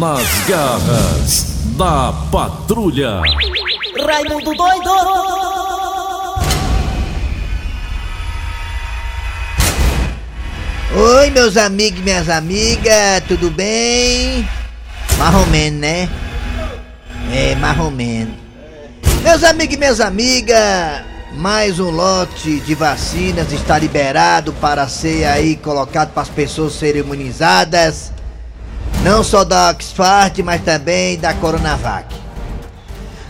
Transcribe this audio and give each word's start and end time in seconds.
Nas 0.00 0.26
garras 0.48 1.44
da 1.76 2.10
patrulha. 2.32 3.20
Raimundo 4.02 4.54
doido! 4.54 4.90
Oi, 10.96 11.28
meus 11.28 11.58
amigos 11.58 12.00
e 12.00 12.02
minhas 12.02 12.30
amigas, 12.30 13.22
tudo 13.28 13.50
bem? 13.50 14.48
Marromeno, 15.18 15.80
né? 15.80 16.08
É, 17.30 17.54
marromeno. 17.56 18.34
Meus 19.22 19.44
amigos 19.44 19.74
e 19.74 19.78
minhas 19.78 20.00
amigas, 20.00 21.02
mais 21.34 21.78
um 21.78 21.90
lote 21.90 22.58
de 22.60 22.74
vacinas 22.74 23.52
está 23.52 23.78
liberado 23.78 24.50
para 24.54 24.88
ser 24.88 25.26
aí 25.26 25.56
colocado 25.56 26.14
para 26.14 26.22
as 26.22 26.30
pessoas 26.30 26.72
serem 26.72 27.02
imunizadas. 27.02 28.18
Não 29.02 29.24
só 29.24 29.44
da 29.44 29.70
Oxford, 29.70 30.42
mas 30.42 30.62
também 30.62 31.18
da 31.18 31.32
Coronavac. 31.32 32.14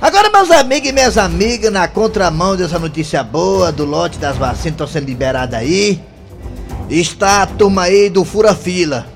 Agora, 0.01 0.31
meus 0.31 0.51
amigos 0.51 0.89
e 0.89 0.93
minhas 0.93 1.17
amigas, 1.17 1.71
na 1.71 1.87
contramão 1.87 2.57
dessa 2.57 2.79
notícia 2.79 3.23
boa 3.23 3.71
do 3.71 3.85
lote 3.85 4.19
das 4.19 4.37
vacinas 4.37 4.63
que 4.63 4.69
estão 4.71 4.87
sendo 4.87 5.07
liberadas 5.07 5.61
aí, 5.61 6.03
está 6.89 7.43
a 7.43 7.47
turma 7.47 7.83
aí 7.83 8.11
do 8.11 8.25
Fura 8.25 8.55
Fila. 8.55 9.07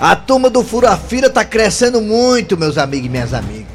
A 0.00 0.16
turma 0.16 0.50
do 0.50 0.64
Fura 0.64 0.96
Fila 0.96 1.30
tá 1.30 1.44
crescendo 1.44 2.00
muito, 2.00 2.56
meus 2.56 2.76
amigos 2.76 3.06
e 3.06 3.10
minhas 3.10 3.32
amigas. 3.32 3.66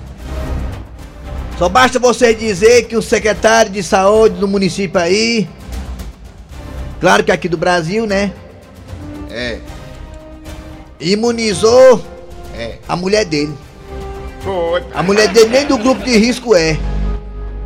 Só 1.57 1.69
basta 1.69 1.97
você 1.99 2.33
dizer 2.33 2.87
que 2.87 2.97
o 2.97 3.01
secretário 3.01 3.71
de 3.71 3.83
saúde 3.83 4.35
do 4.35 4.47
município 4.47 4.99
aí, 4.99 5.47
claro 6.99 7.23
que 7.23 7.31
aqui 7.31 7.47
do 7.47 7.57
Brasil, 7.57 8.07
né? 8.07 8.33
É, 9.29 9.59
Imunizou 11.01 12.03
é. 12.55 12.75
a 12.87 12.95
mulher 12.95 13.25
dele. 13.25 13.53
Foi. 14.41 14.83
A 14.93 15.03
mulher 15.03 15.27
dele 15.29 15.49
nem 15.49 15.65
do 15.65 15.77
grupo 15.77 16.03
de 16.03 16.17
risco 16.17 16.55
é. 16.55 16.77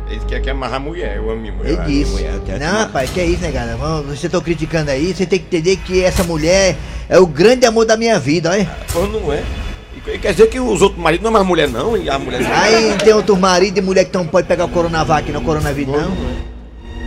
Ele 0.08 0.20
quer 0.26 0.40
que 0.40 0.48
amarrar 0.48 0.76
a 0.76 0.80
mulher, 0.80 1.16
eu 1.16 1.30
amo 1.30 1.40
minha 1.40 1.52
mulher. 1.52 1.72
Ele 1.72 1.82
disse. 1.82 2.12
mulher, 2.12 2.32
Não, 2.60 2.78
rapaz, 2.78 3.10
que 3.10 3.20
é 3.20 3.24
isso, 3.24 3.42
né, 3.42 3.50
cara? 3.50 3.76
Vamos- 3.76 4.18
Você 4.18 4.28
tá 4.28 4.40
criticando 4.40 4.90
aí, 4.90 5.12
você 5.12 5.26
tem 5.26 5.38
que 5.38 5.46
entender 5.46 5.76
que 5.78 6.02
essa 6.02 6.22
mulher 6.22 6.76
é 7.08 7.18
o 7.18 7.26
grande 7.26 7.66
amor 7.66 7.84
da 7.84 7.96
minha 7.96 8.18
vida, 8.18 8.50
olha. 8.50 8.70
Pô, 8.92 9.06
não 9.06 9.32
é. 9.32 9.42
Quer 10.22 10.30
dizer 10.30 10.46
que 10.48 10.60
os 10.60 10.80
outros 10.82 11.02
maridos 11.02 11.24
não 11.24 11.30
é 11.30 11.34
mais 11.34 11.46
mulher, 11.46 11.68
não? 11.68 11.96
E 11.96 12.08
a 12.08 12.16
mulher 12.16 12.40
não 12.40 12.52
Aí 12.52 12.96
tem 12.98 13.12
outro 13.12 13.36
marido 13.36 13.76
e 13.78 13.80
mulher 13.82 14.04
que 14.04 14.16
não 14.16 14.24
pode 14.24 14.46
pegar 14.46 14.64
o 14.64 14.68
Coronavac, 14.68 15.32
não 15.32 15.42
Coronavírus, 15.42 15.92
não. 15.92 16.16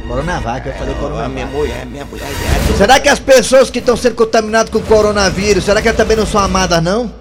Coronavac, 0.10 0.68
eu 0.68 0.74
falei 0.74 0.96
Coronavac. 0.96 1.32
minha 1.32 1.46
mulher, 1.46 1.86
minha 1.86 2.04
mulher. 2.04 2.28
Será 2.76 3.00
que 3.00 3.08
as 3.08 3.20
pessoas 3.20 3.70
que 3.70 3.78
estão 3.78 3.96
sendo 3.96 4.16
contaminadas 4.16 4.72
com 4.72 4.80
o 4.80 4.82
coronavírus, 4.82 5.64
será 5.64 5.84
que 5.84 5.88
elas 5.88 5.98
também 5.98 6.18
não 6.18 6.26
são 6.26 6.42
amadas, 6.42 6.82
não? 6.82 7.14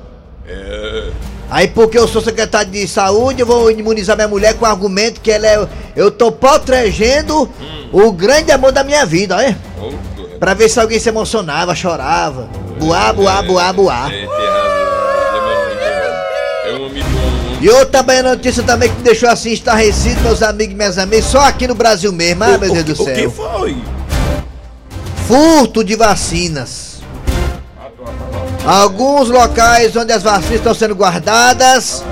É. 0.49 1.11
Aí 1.51 1.69
porque 1.69 1.99
eu 1.99 2.09
sou 2.09 2.23
secretário 2.23 2.71
de 2.71 2.89
saúde, 2.89 3.43
eu 3.43 3.47
vou 3.47 3.71
imunizar 3.71 4.17
minha 4.17 4.27
mulher 4.27 4.55
com 4.55 4.65
o 4.65 4.69
argumento 4.69 5.21
que 5.21 5.31
ela 5.31 5.47
é. 5.47 5.69
Eu 5.95 6.11
tô 6.11 6.33
protegendo 6.33 7.51
o 7.93 8.11
grande 8.11 8.53
amor 8.53 8.73
da 8.73 8.83
minha 8.83 9.05
vida, 9.05 9.37
olha. 9.37 9.59
Doido. 10.17 10.39
Pra 10.39 10.55
ver 10.55 10.71
se 10.71 10.81
alguém 10.81 10.99
se 10.99 11.11
emocionava, 11.11 11.75
chorava. 11.75 12.49
Buá, 12.79 13.13
buá, 13.13 13.43
buá, 13.43 13.71
buá. 13.71 14.11
É. 14.11 14.25
É 16.65 16.73
homem 16.73 17.03
bom. 17.03 17.18
E 17.61 17.69
outra 17.69 17.87
também 18.03 18.23
notícia 18.23 18.63
também 18.63 18.89
que 18.89 18.97
me 18.97 19.03
deixou 19.03 19.29
assim 19.29 19.51
estarrecido, 19.51 20.21
meus 20.23 20.43
amigos 20.43 20.75
e 20.75 20.77
minhas 20.77 20.97
amigas, 20.99 21.25
só 21.25 21.41
aqui 21.41 21.67
no 21.67 21.75
Brasil 21.75 22.13
mesmo, 22.13 22.45
ah, 22.45 22.57
meu 22.59 22.71
O- 22.71 22.75
Deus 22.75 22.85
do 22.85 22.91
o- 22.91 23.03
O 23.03 23.07
que 23.07 23.15
céu. 23.21 23.31
foi? 23.31 23.77
Furto 25.27 25.83
de 25.83 25.97
vacinas. 25.97 26.99
Alguns 28.65 29.29
locais 29.29 29.97
onde 29.97 30.13
as 30.13 30.23
vacinas 30.23 30.57
estão 30.57 30.75
sendo 30.75 30.95
guardadas, 30.95 32.05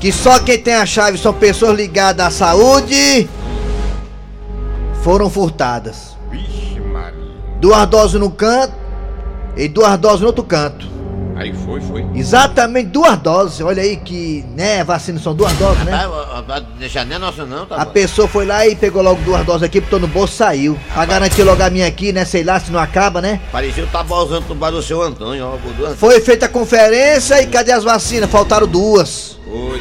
que 0.00 0.10
só 0.12 0.38
quem 0.38 0.58
tem 0.58 0.74
a 0.74 0.86
chave 0.86 1.18
são 1.18 1.34
pessoas 1.34 1.76
ligadas 1.76 2.24
à 2.26 2.30
saúde, 2.30 3.28
foram 5.02 5.28
furtadas. 5.28 6.16
Duas 7.60 7.86
doses 7.88 8.20
no 8.20 8.30
canto 8.30 8.72
e 9.56 9.66
duas 9.68 9.98
doses 9.98 10.20
no 10.20 10.28
outro 10.28 10.44
canto. 10.44 10.88
Aí 11.38 11.52
foi, 11.64 11.80
foi. 11.80 12.04
Exatamente 12.16 12.88
duas 12.88 13.16
doses. 13.18 13.60
Olha 13.60 13.80
aí 13.80 13.96
que, 13.96 14.44
né, 14.56 14.82
vacinas 14.82 15.22
são 15.22 15.34
duas 15.34 15.52
doses, 15.52 15.84
né? 15.84 15.92
Vai 16.46 16.60
deixar 16.78 17.04
nem 17.04 17.14
a 17.16 17.18
nossa 17.20 17.46
não, 17.46 17.64
tá 17.64 17.76
A 17.76 17.84
bom. 17.84 17.92
pessoa 17.92 18.26
foi 18.26 18.44
lá 18.44 18.66
e 18.66 18.74
pegou 18.74 19.00
logo 19.02 19.22
duas 19.22 19.44
doses 19.46 19.62
aqui, 19.62 19.80
botou 19.80 20.00
no 20.00 20.08
bolso 20.08 20.32
e 20.34 20.36
saiu. 20.36 20.78
Pra 20.92 21.04
garantir 21.04 21.44
logo 21.44 21.62
a 21.62 21.70
minha 21.70 21.86
aqui, 21.86 22.12
né? 22.12 22.24
Sei 22.24 22.42
lá 22.42 22.58
se 22.58 22.72
não 22.72 22.80
acaba, 22.80 23.20
né? 23.22 23.40
Parecia 23.52 23.84
o 23.84 23.86
tabolzão 23.86 24.40
do 24.42 24.54
bar 24.54 24.70
do 24.72 24.82
seu 24.82 25.00
Antônio, 25.00 25.46
ó, 25.46 25.72
duas. 25.76 25.96
Foi 25.96 26.20
feita 26.20 26.46
a 26.46 26.48
conferência 26.48 27.40
e 27.40 27.46
cadê 27.46 27.70
as 27.70 27.84
vacinas? 27.84 28.28
Faltaram 28.28 28.66
duas. 28.66 29.38
Foi. 29.44 29.80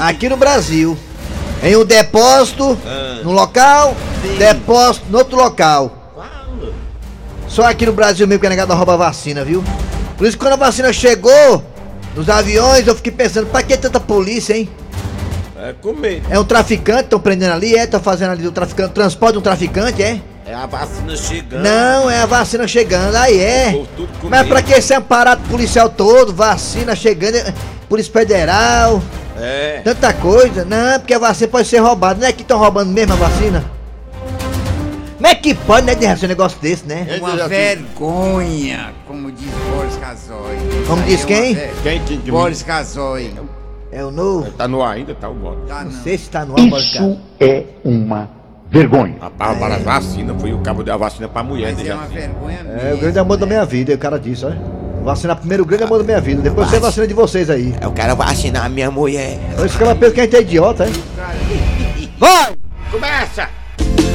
Aqui 0.00 0.28
no 0.30 0.36
Brasil. 0.38 0.96
Em 1.62 1.76
um 1.76 1.84
depósito, 1.84 2.78
Ah. 2.86 3.20
no 3.22 3.32
local, 3.32 3.94
Sim. 4.22 4.38
depósito 4.38 5.06
no 5.10 5.18
outro 5.18 5.36
local. 5.36 5.94
Só 7.48 7.64
aqui 7.64 7.84
no 7.86 7.92
Brasil 7.92 8.26
mesmo 8.26 8.40
que 8.40 8.46
a 8.46 8.50
negada 8.50 8.74
rouba 8.74 8.96
vacina, 8.96 9.42
viu? 9.44 9.64
Por 10.18 10.26
isso 10.26 10.36
que 10.36 10.44
quando 10.44 10.54
a 10.54 10.56
vacina 10.56 10.92
chegou 10.92 11.62
nos 12.14 12.28
aviões, 12.28 12.86
eu 12.86 12.94
fiquei 12.96 13.12
pensando, 13.12 13.46
pra 13.46 13.62
que 13.62 13.76
tanta 13.76 14.00
polícia, 14.00 14.52
hein? 14.54 14.68
É 15.56 15.72
comer. 15.80 16.22
É 16.28 16.38
um 16.38 16.44
traficante, 16.44 17.04
estão 17.04 17.20
prendendo 17.20 17.52
ali, 17.52 17.76
é? 17.76 17.84
Estão 17.84 18.00
fazendo 18.00 18.32
ali 18.32 18.46
o 18.46 18.50
traficante, 18.52 18.92
transporte 18.92 19.34
de 19.34 19.38
um 19.38 19.42
traficante, 19.42 20.02
é? 20.02 20.20
É 20.44 20.54
a 20.54 20.66
vacina 20.66 21.16
chegando. 21.16 21.62
Não, 21.62 22.10
é 22.10 22.20
a 22.20 22.26
vacina 22.26 22.66
chegando, 22.66 23.14
aí 23.14 23.38
é. 23.40 23.84
Mas 24.24 24.46
pra 24.48 24.60
que 24.60 24.72
esse 24.72 24.92
aparato 24.92 25.42
policial 25.48 25.88
todo, 25.88 26.34
vacina 26.34 26.96
chegando, 26.96 27.36
é, 27.36 27.54
Polícia 27.88 28.12
Federal, 28.12 29.00
É. 29.40 29.80
tanta 29.84 30.12
coisa? 30.12 30.64
Não, 30.64 30.98
porque 30.98 31.14
a 31.14 31.18
vacina 31.18 31.48
pode 31.48 31.68
ser 31.68 31.78
roubada, 31.78 32.20
não 32.20 32.26
é 32.26 32.32
que 32.32 32.42
estão 32.42 32.58
roubando 32.58 32.90
mesmo 32.90 33.12
a 33.12 33.16
vacina? 33.16 33.64
Como 35.18 35.26
é 35.26 35.34
que 35.34 35.52
pode, 35.52 35.84
né, 35.84 35.94
de 35.96 36.24
um 36.24 36.28
negócio 36.28 36.60
desse, 36.60 36.86
né? 36.86 37.04
É. 37.10 37.18
Uma 37.18 37.48
vergonha, 37.48 38.92
como 39.06 39.32
diz 39.32 39.50
Boris 39.74 39.96
Casoy. 39.96 40.56
Como 40.86 41.02
diz 41.02 41.24
é 41.24 41.26
quem? 41.26 41.54
ver- 41.54 41.74
Quem 41.82 42.00
que 42.04 42.16
que 42.18 42.30
Boris 42.30 42.62
Casoy. 42.62 43.34
É 43.90 44.04
o 44.04 44.10
novo? 44.12 44.48
Tá 44.52 44.68
no 44.68 44.80
ar 44.82 44.94
ainda, 44.94 45.14
tá 45.16 45.28
o 45.28 45.34
bota. 45.34 45.58
Tá 45.66 45.82
Não 45.84 45.90
não. 45.90 46.02
sei 46.02 46.16
se 46.18 46.30
tá 46.30 46.44
no 46.44 46.52
ar, 46.60 46.66
Boris. 46.68 46.84
Isso 46.86 47.18
é 47.40 47.64
uma 47.84 48.30
vergonha. 48.70 49.16
Rapaz, 49.20 49.58
para 49.58 49.74
a 49.74 49.78
vacina, 49.78 50.34
foi 50.38 50.52
o 50.52 50.58
cabo 50.58 50.84
da 50.84 50.96
vacina 50.96 51.26
pra 51.28 51.42
mulher 51.42 51.68
Mas 51.68 51.76
dele. 51.78 51.88
é 51.90 51.94
uma 51.94 52.06
vergonha 52.06 52.62
mesmo. 52.62 52.88
É 52.88 52.94
o 52.94 52.98
grande 52.98 53.18
amor 53.18 53.36
da 53.38 53.46
minha 53.46 53.64
vida, 53.64 53.92
o 53.94 53.98
cara 53.98 54.18
disse, 54.20 54.44
olha. 54.44 54.78
Vacinar 55.02 55.36
primeiro 55.36 55.62
o 55.62 55.66
grande 55.66 55.84
amor 55.84 55.98
da 55.98 56.04
minha 56.04 56.20
vida, 56.20 56.42
depois 56.42 56.68
você 56.68 56.78
vacina 56.78 57.06
de 57.06 57.14
vocês 57.14 57.48
aí. 57.48 57.74
Eu 57.80 57.90
quero 57.92 58.14
vacinar 58.14 58.66
a 58.66 58.68
minha 58.68 58.90
mulher. 58.90 59.38
Esse 59.64 59.78
cara 59.78 59.94
pensa 59.96 60.12
que 60.12 60.20
a 60.20 60.24
gente 60.24 60.36
é 60.36 60.40
idiota, 60.42 60.86
hein? 60.86 60.92
Vai! 62.18 62.52
Começa! 62.90 63.48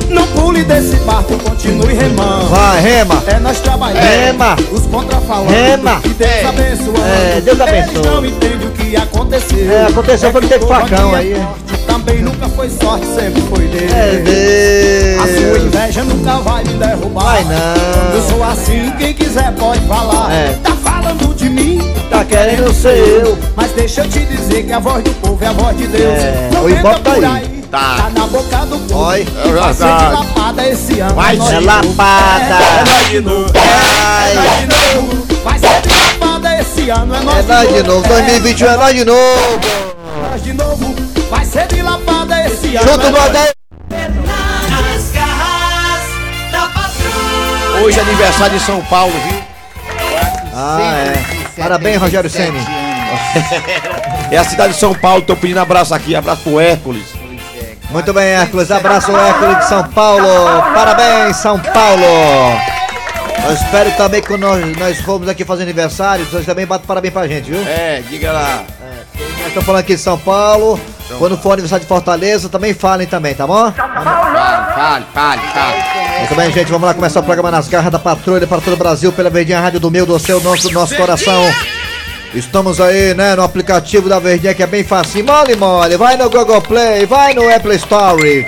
Não 0.10 0.28
pule 0.28 0.64
desse 0.64 0.96
barco, 0.98 1.38
continue 1.40 1.94
remando. 1.94 2.48
Vai, 2.48 2.82
rema! 2.82 3.24
É 3.28 3.40
nós 3.40 3.60
trabalhando. 3.60 4.04
Rema. 4.04 4.56
Os 4.72 4.82
contrafalantes. 4.88 5.54
Rema. 5.56 6.02
E 6.06 6.10
Deus 6.10 6.46
abençoando. 6.46 7.00
É, 7.02 7.42
Deus 7.42 7.62
abençoe. 7.62 7.96
Eles 7.96 8.06
não 8.06 8.26
entendem 8.26 8.68
o 8.68 8.72
que 8.72 8.96
aconteceu. 8.96 9.72
É, 9.72 9.86
aconteceu 9.88 10.32
foi 10.32 10.42
que 10.42 10.48
teve 10.48 10.66
facão 10.66 11.16
aí. 11.16 11.34
É 11.34 11.36
forte, 11.36 11.84
também 11.88 12.22
nunca 12.22 12.48
foi 12.50 12.70
sorte, 12.70 13.06
sempre 13.08 13.42
foi 13.44 13.68
Deus. 13.68 13.92
É 13.92 15.18
A 15.20 15.24
sua 15.28 15.36
Deus! 15.36 15.64
inveja 15.64 16.04
nunca 16.04 16.38
vai 16.40 16.64
me 16.64 16.74
derrubar. 16.74 17.24
Vai 17.24 17.44
não. 17.44 18.16
Eu 18.16 18.22
sou 18.30 18.44
assim, 18.44 18.92
quem 19.00 19.14
quiser 19.14 19.52
pode 19.54 19.80
falar. 19.88 20.32
É. 20.34 20.54
Tá 20.64 20.72
falando 20.84 21.34
de 21.36 21.50
mim, 21.50 21.80
Tá 22.10 22.24
querendo 22.24 22.72
ser 22.74 22.98
eu. 22.98 23.38
mas 23.56 23.72
deixa 23.72 24.02
eu 24.02 24.10
te 24.10 24.20
dizer 24.26 24.64
que 24.64 24.72
a 24.72 24.80
voz 24.80 25.04
do 25.04 25.10
povo 25.16 25.44
é 25.44 25.48
a 25.48 25.54
voz 25.54 25.76
de 25.78 25.88
Deus. 25.88 26.04
É, 26.20 26.50
Não 26.54 26.64
o 26.66 26.70
Ibope 26.70 27.02
tá 27.02 27.12
por 27.12 27.26
aí. 27.26 27.32
aí. 27.42 27.63
Tá. 27.74 28.08
na 28.16 28.28
boca 28.28 28.58
do 28.68 28.78
povo. 28.88 29.04
Oi. 29.08 29.22
E 29.46 29.52
vai 29.52 29.74
ser 29.74 29.86
de 29.98 30.14
lapada 30.14 30.70
esse 30.70 31.00
ano. 31.00 31.16
Vai 31.16 31.36
É 31.36 31.40
de 31.40 31.60
lapada! 31.66 32.54
É 32.54 32.84
nós 32.86 33.10
de 33.10 33.20
novo. 33.20 33.52
Vai. 33.52 34.32
É 34.32 34.36
nós 34.36 34.60
de 34.60 34.68
novo. 34.96 35.28
Vai 35.44 35.58
ser 35.60 35.82
de 35.82 35.90
lapada 36.20 36.62
esse 36.62 36.90
ano. 36.92 37.16
É 37.16 37.20
nós, 37.22 37.50
É 37.50 37.54
nós 37.54 37.74
de 37.74 37.84
novo, 37.84 38.08
2021 38.08 38.68
é 38.68 38.78
nós 38.78 38.94
de 38.96 39.06
novo! 39.06 39.60
É 39.66 40.30
nós 40.30 40.44
de 40.44 40.54
novo. 40.54 40.96
Vai 41.32 41.46
ser 41.46 41.66
de 41.68 41.82
lapada 41.82 42.46
esse 42.46 42.76
ano. 42.76 42.88
Junto 42.92 43.08
é 43.08 43.10
no 43.10 43.18
nós- 43.18 43.30
Adé! 43.30 43.52
Nas 43.90 45.12
garras 45.12 46.52
da 46.52 46.68
patrulha. 46.68 47.84
Hoje 47.84 47.98
é 47.98 48.02
aniversário 48.04 48.60
de 48.60 48.64
São 48.66 48.82
Paulo, 48.82 49.14
viu? 49.28 49.44
Ah, 50.56 50.80
é. 50.94 51.60
Parabéns, 51.60 52.00
Rogério 52.00 52.30
Ceni. 52.30 52.60
É 54.30 54.38
a 54.38 54.44
cidade 54.44 54.74
de 54.74 54.80
São 54.80 54.94
Paulo, 54.94 55.24
tô 55.24 55.36
pedindo 55.36 55.60
abraço 55.60 55.92
aqui, 55.96 56.16
abraço 56.16 56.44
pro 56.44 56.60
Hércules. 56.60 57.23
Muito 57.94 58.12
bem, 58.12 58.30
Hércules. 58.30 58.72
Abraço, 58.72 59.16
Hércules 59.16 59.60
de 59.60 59.66
São 59.66 59.84
Paulo. 59.90 60.28
Parabéns, 60.74 61.38
São 61.38 61.60
Paulo. 61.60 62.04
Eu 63.46 63.54
espero 63.54 63.92
também 63.92 64.20
que 64.20 64.36
nós, 64.36 64.78
nós 64.78 65.00
formos 65.02 65.30
aqui 65.30 65.46
fazer 65.46 65.62
aniversário, 65.62 66.26
vocês 66.26 66.44
também 66.44 66.66
batem 66.66 66.88
parabéns 66.88 67.14
pra 67.14 67.28
gente, 67.28 67.52
viu? 67.52 67.62
É, 67.68 68.02
diga 68.10 68.32
lá. 68.32 68.64
Nós 69.16 69.48
estamos 69.48 69.64
falando 69.64 69.82
aqui 69.82 69.94
de 69.94 70.02
São 70.02 70.18
Paulo. 70.18 70.80
Quando 71.20 71.38
for 71.38 71.52
aniversário 71.52 71.84
de 71.84 71.88
Fortaleza, 71.88 72.50
também 72.50 72.74
falem 72.74 73.06
também, 73.06 73.36
tá 73.36 73.46
bom? 73.46 73.72
Fale, 73.72 75.06
fale, 75.14 75.42
fale. 75.54 75.84
Muito 76.20 76.36
bem, 76.36 76.52
gente. 76.52 76.72
Vamos 76.72 76.88
lá 76.88 76.96
começar 76.96 77.20
o 77.20 77.24
programa 77.24 77.52
nas 77.52 77.68
garras 77.68 77.92
da 77.92 78.00
patrulha 78.00 78.48
para 78.48 78.60
todo 78.60 78.74
o 78.74 78.78
Brasil, 78.78 79.12
pela 79.12 79.30
Verdinha 79.30 79.60
Rádio 79.60 79.80
do 79.80 79.92
Meu, 79.92 80.06
do 80.06 80.18
Seu, 80.18 80.42
nosso, 80.42 80.72
nosso 80.72 80.96
coração. 80.96 81.44
Estamos 82.34 82.82
aí, 82.82 83.14
né, 83.14 83.36
no 83.36 83.44
aplicativo 83.44 84.10
da 84.10 84.18
Verdinha 84.18 84.56
que 84.56 84.64
é 84.64 84.68
bem 84.68 84.84
fácil. 84.84 85.24
Mole, 85.24 85.56
mole. 85.56 85.98
Vai 85.98 86.18
no 86.18 86.30
Google 86.30 86.62
Play, 86.62 87.06
vai 87.06 87.34
no 87.34 87.54
Apple 87.54 87.76
Store. 87.76 88.48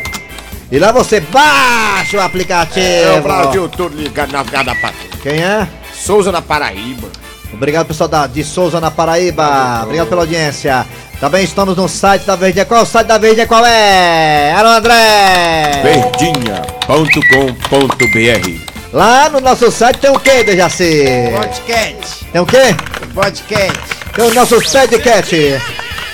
E 0.72 0.80
lá 0.80 0.92
você 0.92 1.20
baixa 1.20 2.18
o 2.18 2.22
aplicativo. 2.22 2.86
É 2.86 3.20
o 3.20 3.22
Brasil 3.22 3.70
todo 3.70 3.96
ligado 3.96 4.32
na 4.32 4.44
Patrulha. 4.44 4.96
Quem 5.22 5.44
é? 5.44 5.68
Souza 5.94 6.32
na 6.32 6.42
Paraíba. 6.42 7.08
Obrigado, 7.54 7.86
pessoal 7.86 8.10
da, 8.10 8.26
de 8.26 8.44
Souza 8.44 8.82
na 8.82 8.90
Paraíba. 8.90 9.82
Obrigado 9.84 10.10
pela 10.10 10.22
audiência. 10.24 10.86
Também 11.20 11.44
estamos 11.44 11.78
no 11.78 11.88
site 11.88 12.26
da 12.26 12.36
Verdinha. 12.36 12.66
Qual 12.66 12.80
é 12.80 12.84
o 12.84 12.86
site 12.86 13.08
da 13.08 13.18
Verdinha? 13.20 13.48
Qual 13.48 13.64
é? 13.66 14.52
Alô, 14.54 14.70
André! 14.70 15.82
Verdinha.com.br 15.84 18.76
Lá 18.92 19.30
no 19.30 19.40
nosso 19.40 19.70
site 19.72 19.98
tem 19.98 20.10
o 20.10 20.20
que, 20.20 20.44
Dejaci? 20.44 21.06
Podcast. 21.38 22.26
Tem 22.32 22.42
o 22.42 22.46
quê? 22.46 22.76
Podcast. 23.16 23.80
Tem 24.14 24.26
o 24.26 24.34
nosso 24.34 24.58
Padcat. 24.72 25.62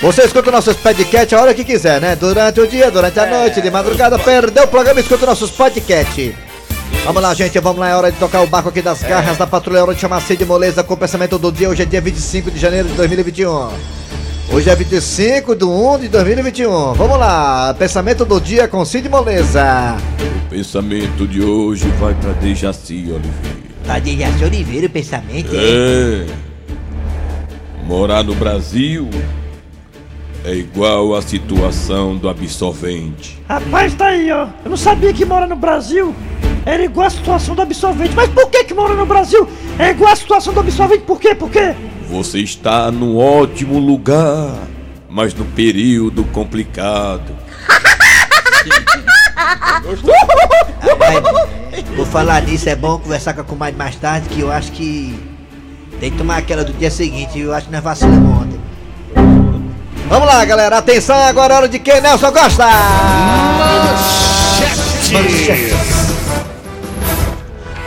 Você 0.00 0.22
escuta 0.22 0.50
o 0.50 0.52
nosso 0.52 0.72
Padcat 0.76 1.34
a 1.34 1.40
hora 1.40 1.52
que 1.52 1.64
quiser, 1.64 2.00
né? 2.00 2.14
Durante 2.14 2.60
o 2.60 2.66
dia, 2.66 2.92
durante 2.92 3.18
a 3.18 3.26
noite, 3.26 3.60
de 3.60 3.70
madrugada, 3.72 4.16
perdeu 4.20 4.62
o 4.64 4.68
programa, 4.68 5.00
escuta 5.00 5.26
nossos 5.26 5.50
podcast. 5.50 6.34
Vamos 7.04 7.20
lá, 7.20 7.34
gente, 7.34 7.58
vamos 7.58 7.80
lá, 7.80 7.88
é 7.88 7.96
hora 7.96 8.12
de 8.12 8.18
tocar 8.18 8.40
o 8.42 8.46
barco 8.46 8.68
aqui 8.68 8.80
das 8.80 9.02
garras 9.02 9.36
da 9.36 9.48
patrulha, 9.48 9.78
é 9.78 9.82
hora 9.82 9.94
de 9.94 10.00
chamar 10.00 10.20
Cid 10.22 10.44
Moleza 10.44 10.84
com 10.84 10.94
o 10.94 10.96
pensamento 10.96 11.36
do 11.40 11.50
dia. 11.50 11.68
Hoje 11.68 11.82
é 11.82 11.84
dia 11.84 12.00
25 12.00 12.52
de 12.52 12.60
janeiro 12.60 12.86
de 12.86 12.94
2021. 12.94 13.68
Hoje 14.52 14.70
é 14.70 14.76
25 14.76 15.56
de 15.56 15.64
1 15.64 15.98
de 16.02 16.08
2021. 16.08 16.92
Vamos 16.94 17.18
lá, 17.18 17.74
pensamento 17.76 18.24
do 18.24 18.40
dia 18.40 18.68
com 18.68 18.84
Cid 18.84 19.08
Moleza. 19.08 19.96
O 20.46 20.48
pensamento 20.50 21.26
de 21.26 21.42
hoje 21.42 21.88
vai 21.98 22.14
pra 22.14 22.30
Dejaci 22.34 23.10
Oliveira. 23.10 23.62
Tá 23.84 23.98
Dejaci 23.98 24.44
Oliveira 24.44 24.86
o 24.86 24.90
pensamento, 24.90 25.50
É. 25.52 26.51
Morar 27.82 28.22
no 28.22 28.34
Brasil 28.34 29.08
é 30.44 30.54
igual 30.54 31.14
a 31.14 31.22
situação 31.22 32.16
do 32.16 32.28
absolvente. 32.28 33.40
Rapaz, 33.48 33.94
tá 33.94 34.06
aí, 34.06 34.30
ó. 34.32 34.48
Eu 34.64 34.70
não 34.70 34.76
sabia 34.76 35.12
que 35.12 35.24
mora 35.24 35.46
no 35.46 35.56
Brasil. 35.56 36.14
Era 36.64 36.84
igual 36.84 37.06
a 37.06 37.10
situação 37.10 37.54
do 37.54 37.62
absolvente. 37.62 38.14
Mas 38.14 38.28
por 38.30 38.48
que 38.50 38.64
que 38.64 38.74
mora 38.74 38.94
no 38.94 39.04
Brasil? 39.06 39.48
É 39.78 39.90
igual 39.90 40.12
a 40.12 40.16
situação 40.16 40.52
do 40.52 40.60
absolvente. 40.60 41.02
Por 41.04 41.20
quê? 41.20 41.34
Por 41.34 41.50
quê? 41.50 41.74
Você 42.08 42.38
está 42.40 42.90
num 42.90 43.16
ótimo 43.16 43.78
lugar, 43.78 44.56
mas 45.08 45.34
no 45.34 45.44
período 45.44 46.24
complicado. 46.24 47.36
Rapaz, 49.34 51.20
vou 51.96 52.06
falar 52.06 52.42
nisso, 52.42 52.68
é 52.68 52.76
bom 52.76 52.98
conversar 52.98 53.34
com 53.34 53.40
a 53.40 53.44
comadre 53.44 53.76
mais 53.76 53.96
tarde, 53.96 54.28
que 54.28 54.40
eu 54.40 54.52
acho 54.52 54.72
que 54.72 55.31
tem 56.02 56.10
que 56.10 56.18
tomar 56.18 56.38
aquela 56.38 56.64
do 56.64 56.72
dia 56.72 56.90
seguinte, 56.90 57.38
eu 57.38 57.54
acho 57.54 57.66
que 57.66 57.72
nós 57.72 57.80
vacilamos 57.80 58.42
ontem. 58.42 58.60
Vamos 60.08 60.26
lá, 60.26 60.44
galera, 60.44 60.78
atenção, 60.78 61.14
agora 61.14 61.54
é 61.54 61.56
hora 61.58 61.68
de 61.68 61.78
quem 61.78 62.00
Nelson 62.00 62.32
gosta! 62.32 62.66
Manchete. 65.12 65.72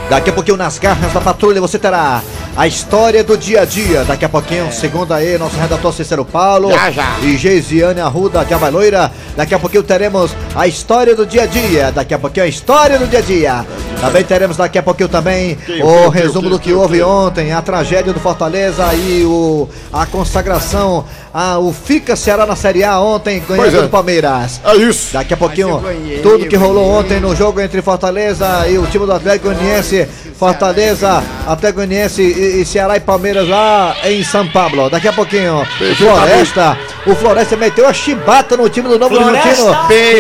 Daqui 0.10 0.30
a 0.30 0.34
pouquinho 0.34 0.56
nas 0.56 0.80
garras 0.80 1.12
da 1.12 1.20
patrulha 1.20 1.60
você 1.60 1.78
terá 1.78 2.22
a 2.56 2.66
história 2.66 3.22
do 3.22 3.38
dia 3.38 3.64
a 3.64 3.66
dia. 3.66 4.06
Daqui 4.06 4.24
a 4.24 4.30
pouquinho, 4.30 4.72
segundo 4.72 5.14
aí, 5.14 5.38
nosso 5.38 5.58
redator 5.58 5.92
Cícero 5.92 6.24
Paulo 6.24 6.72
Já, 6.72 6.92
já. 6.92 7.18
e 7.22 7.36
Geisiane 7.36 8.00
Arruda 8.00 8.46
de 8.46 8.54
Abaloira. 8.54 9.12
Daqui 9.36 9.54
a 9.54 9.60
pouquinho 9.60 9.84
teremos 9.84 10.32
a 10.56 10.66
história 10.68 11.16
do 11.16 11.26
dia 11.26 11.44
a 11.44 11.48
dia. 11.48 11.92
Daqui 11.92 12.14
a 12.14 12.20
pouquinho 12.20 12.46
a 12.46 12.48
história 12.48 12.98
do 12.98 13.08
dia 13.08 13.20
a 13.20 13.22
dia. 13.22 13.66
Também 14.06 14.24
teremos 14.24 14.58
daqui 14.58 14.78
a 14.78 14.84
pouquinho 14.84 15.10
também 15.10 15.58
o 15.82 16.10
resumo 16.10 16.50
do 16.50 16.60
que 16.60 16.74
houve 16.74 17.02
ontem, 17.02 17.52
a 17.52 17.62
tragédia 17.62 18.14
do 18.14 18.20
Fortaleza 18.20 18.94
e 18.94 19.24
o, 19.24 19.68
a 19.92 20.06
consagração, 20.06 21.06
a, 21.34 21.58
o 21.58 21.74
Fica 21.74 22.16
Ceará 22.16 22.46
na 22.46 22.56
Série 22.56 22.84
A 22.84 23.00
ontem, 23.00 23.42
ganhando 23.48 23.78
é. 23.78 23.82
do 23.82 23.90
Palmeiras. 23.90 24.62
É 24.64 24.76
isso. 24.76 25.14
Daqui 25.14 25.34
a 25.34 25.38
pouquinho, 25.38 25.80
ganhei, 25.80 26.20
tudo 26.20 26.46
que 26.46 26.56
rolou 26.56 26.88
ontem 26.88 27.20
no 27.20 27.36
jogo 27.36 27.60
entre 27.60 27.82
Fortaleza 27.82 28.68
e 28.68 28.78
o 28.78 28.86
time 28.88 29.06
do 29.06 29.14
Atlético 29.14 29.50
Goianiense. 29.50 30.08
Fortaleza, 30.38 31.24
Atlético 31.48 31.80
Goianiense 31.80 32.22
e, 32.22 32.62
e 32.62 32.66
Ceará 32.66 32.98
e 32.98 33.00
Palmeiras 33.00 33.48
lá 33.48 33.96
em 34.04 34.24
São 34.24 34.46
Paulo. 34.48 34.90
Daqui 34.90 35.08
a 35.08 35.14
pouquinho, 35.14 35.62
o 35.62 35.96
Floresta. 35.96 36.78
O 37.06 37.16
Floresta 37.16 37.56
meteu 37.56 37.88
a 37.88 37.94
chibata 37.94 38.58
no 38.58 38.68
time 38.68 38.90
do 38.90 39.00
Novo 39.00 39.16
Horizontino. 39.16 39.74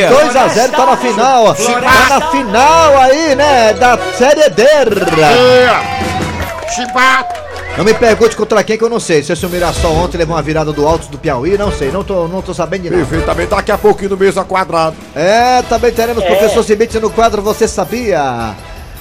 2x0, 0.09 0.71
tá 0.71 0.85
na 0.85 0.97
final. 0.97 1.55
Tá 1.55 2.19
na 2.19 2.31
final 2.31 2.97
aí, 3.01 3.35
né? 3.35 3.74
Da 3.79 3.97
Série 4.17 4.49
D. 4.49 4.63
Chibata. 6.73 7.45
Não 7.77 7.83
me 7.83 7.93
pergunte 7.93 8.35
contra 8.35 8.63
quem 8.63 8.77
que 8.77 8.83
eu 8.83 8.89
não 8.89 8.99
sei. 8.99 9.21
Se 9.21 9.33
esse 9.33 9.45
Mirassol 9.47 9.95
ontem 9.97 10.17
levou 10.17 10.35
uma 10.35 10.41
virada 10.41 10.71
do 10.71 10.87
alto 10.87 11.07
do 11.09 11.17
Piauí, 11.17 11.57
não 11.57 11.71
sei. 11.71 11.91
Não 11.91 12.03
tô, 12.03 12.27
não 12.27 12.41
tô 12.41 12.53
sabendo 12.53 12.83
de 12.83 12.89
nada. 12.89 13.05
Perfeitamente, 13.05 13.49
daqui 13.49 13.71
a 13.71 13.77
pouquinho 13.77 14.11
no 14.11 14.17
mesa 14.17 14.45
quadrado. 14.45 14.95
É, 15.13 15.61
também 15.63 15.91
teremos 15.91 16.23
professor 16.23 16.63
Cibite 16.63 16.99
no 16.99 17.09
quadro 17.09 17.41
Você 17.41 17.67
Sabia? 17.67 18.55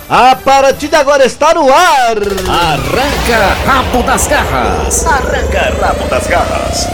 A 0.09 0.37
partir 0.37 0.89
de 0.89 0.97
agora 0.97 1.25
está 1.25 1.55
no 1.55 1.73
ar! 1.73 2.19
Arranca 2.49 3.55
rabo 3.65 4.03
das 4.03 4.27
garras! 4.27 5.07
Arranca 5.07 5.73
rabo 5.81 6.09
das 6.09 6.27
garras! 6.27 6.89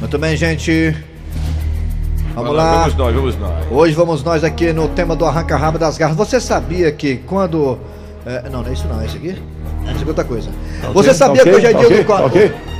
Muito 0.00 0.18
bem, 0.18 0.36
gente. 0.36 0.96
Vamos 2.42 2.56
lá. 2.56 2.80
Vamos 2.82 2.94
nós, 2.96 3.14
vamos 3.14 3.36
nós. 3.38 3.66
Hoje 3.70 3.94
vamos 3.94 4.22
nós 4.24 4.44
aqui 4.44 4.72
no 4.72 4.88
tema 4.88 5.14
do 5.16 5.24
Arranca 5.24 5.56
Rabo 5.56 5.78
das 5.78 5.96
Garras. 5.98 6.16
Você 6.16 6.40
sabia 6.40 6.90
que 6.92 7.16
quando. 7.26 7.78
é, 8.26 8.48
não, 8.50 8.62
não 8.62 8.68
é 8.70 8.72
isso 8.72 8.86
não, 8.88 9.00
é 9.00 9.06
isso 9.06 9.16
aqui? 9.16 9.28
Isso 9.28 9.90
aqui 9.92 10.04
é 10.04 10.08
outra 10.08 10.24
coisa. 10.24 10.50
Você 10.92 11.14
sabia 11.14 11.42
que 11.42 11.50
hoje 11.50 11.66
é 11.66 11.72
dia 11.72 11.88
do. 11.90 12.04
qua- 12.04 12.30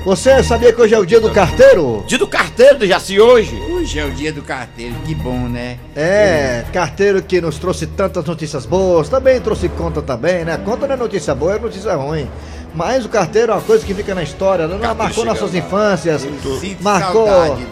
Você 0.04 0.42
sabia 0.42 0.72
que 0.72 0.80
hoje 0.80 0.94
é 0.94 0.98
o 0.98 1.04
dia 1.04 1.20
do 1.20 1.30
carteiro? 1.30 2.02
Dia 2.06 2.18
do 2.18 2.26
carteiro 2.26 2.78
do 2.78 2.86
Jaci 2.86 3.20
hoje. 3.20 3.54
Hoje 3.70 3.98
é 3.98 4.04
o 4.04 4.10
dia 4.10 4.32
do 4.32 4.40
carteiro, 4.42 4.94
que 5.04 5.14
bom, 5.14 5.46
né? 5.48 5.76
É, 5.94 6.64
carteiro 6.72 7.22
que 7.22 7.38
nos 7.40 7.58
trouxe 7.58 7.86
tantas 7.86 8.24
notícias 8.24 8.64
boas, 8.64 9.08
também 9.10 9.38
trouxe 9.40 9.68
conta 9.68 10.00
também, 10.00 10.44
né? 10.44 10.58
Conta 10.64 10.86
não 10.86 10.94
é 10.94 10.96
notícia 10.96 11.34
boa, 11.34 11.56
é 11.56 11.58
notícia 11.58 11.94
ruim. 11.94 12.26
Mas 12.74 13.04
o 13.04 13.08
carteiro 13.08 13.50
é 13.52 13.54
uma 13.56 13.60
coisa 13.60 13.84
que 13.84 13.92
fica 13.92 14.14
na 14.14 14.22
história, 14.22 14.66
né? 14.68 14.94
marcou 14.96 15.24
nossas 15.24 15.54
infâncias, 15.54 16.22
Sinto 16.22 16.82
marcou. 16.82 17.26
saudade 17.26 17.66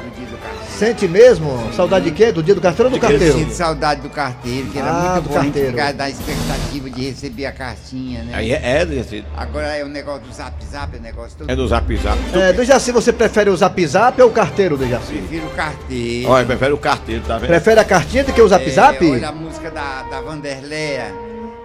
Sente 0.78 1.08
mesmo? 1.08 1.72
Saudade 1.74 2.04
de 2.04 2.12
quê? 2.12 2.30
Do 2.30 2.40
dia 2.40 2.54
do 2.54 2.60
carteiro 2.60 2.84
ou 2.84 2.90
do 2.90 2.96
Eu 2.96 3.00
carteiro? 3.10 3.36
sinto 3.36 3.52
saudade 3.52 4.00
do 4.00 4.08
carteiro, 4.08 4.68
que 4.68 4.78
era 4.78 4.88
Ah, 4.88 5.12
muito 5.14 5.24
do 5.24 5.28
bom 5.30 5.34
carteiro. 5.34 5.70
ficar 5.72 5.92
da 5.92 6.08
expectativa 6.08 6.88
de 6.90 7.04
receber 7.10 7.46
a 7.46 7.52
cartinha, 7.52 8.22
né? 8.22 8.32
Aí 8.32 8.52
é, 8.52 8.60
é, 8.82 8.86
Jaci. 8.86 9.24
Agora 9.36 9.66
é 9.76 9.82
o 9.84 9.88
negócio 9.88 10.20
do 10.20 10.32
zap 10.32 10.54
zap, 10.64 10.94
é 10.94 10.98
o 11.00 11.02
negócio 11.02 11.36
todo. 11.36 11.50
É 11.50 11.56
no 11.56 11.66
zap 11.66 11.96
zap. 11.96 12.18
É, 12.32 12.52
Dejaci, 12.52 12.92
você 12.92 13.12
prefere 13.12 13.50
o 13.50 13.56
zap 13.56 13.86
zap 13.88 14.22
ou 14.22 14.28
o 14.28 14.32
carteiro, 14.32 14.76
Dejaci? 14.76 15.14
Prefiro 15.14 15.46
o 15.46 15.50
carteiro. 15.50 16.28
Olha, 16.30 16.46
prefere 16.46 16.72
o 16.72 16.78
carteiro, 16.78 17.22
tá 17.26 17.38
vendo? 17.38 17.48
Prefere 17.48 17.80
a 17.80 17.84
cartinha 17.84 18.22
do 18.22 18.32
que 18.32 18.40
o 18.40 18.48
zap 18.48 18.64
É, 18.64 18.70
zap? 18.70 19.04
Olha 19.10 19.28
a 19.30 19.32
música 19.32 19.72
da, 19.72 20.04
da 20.04 20.20
Vanderleia, 20.20 21.12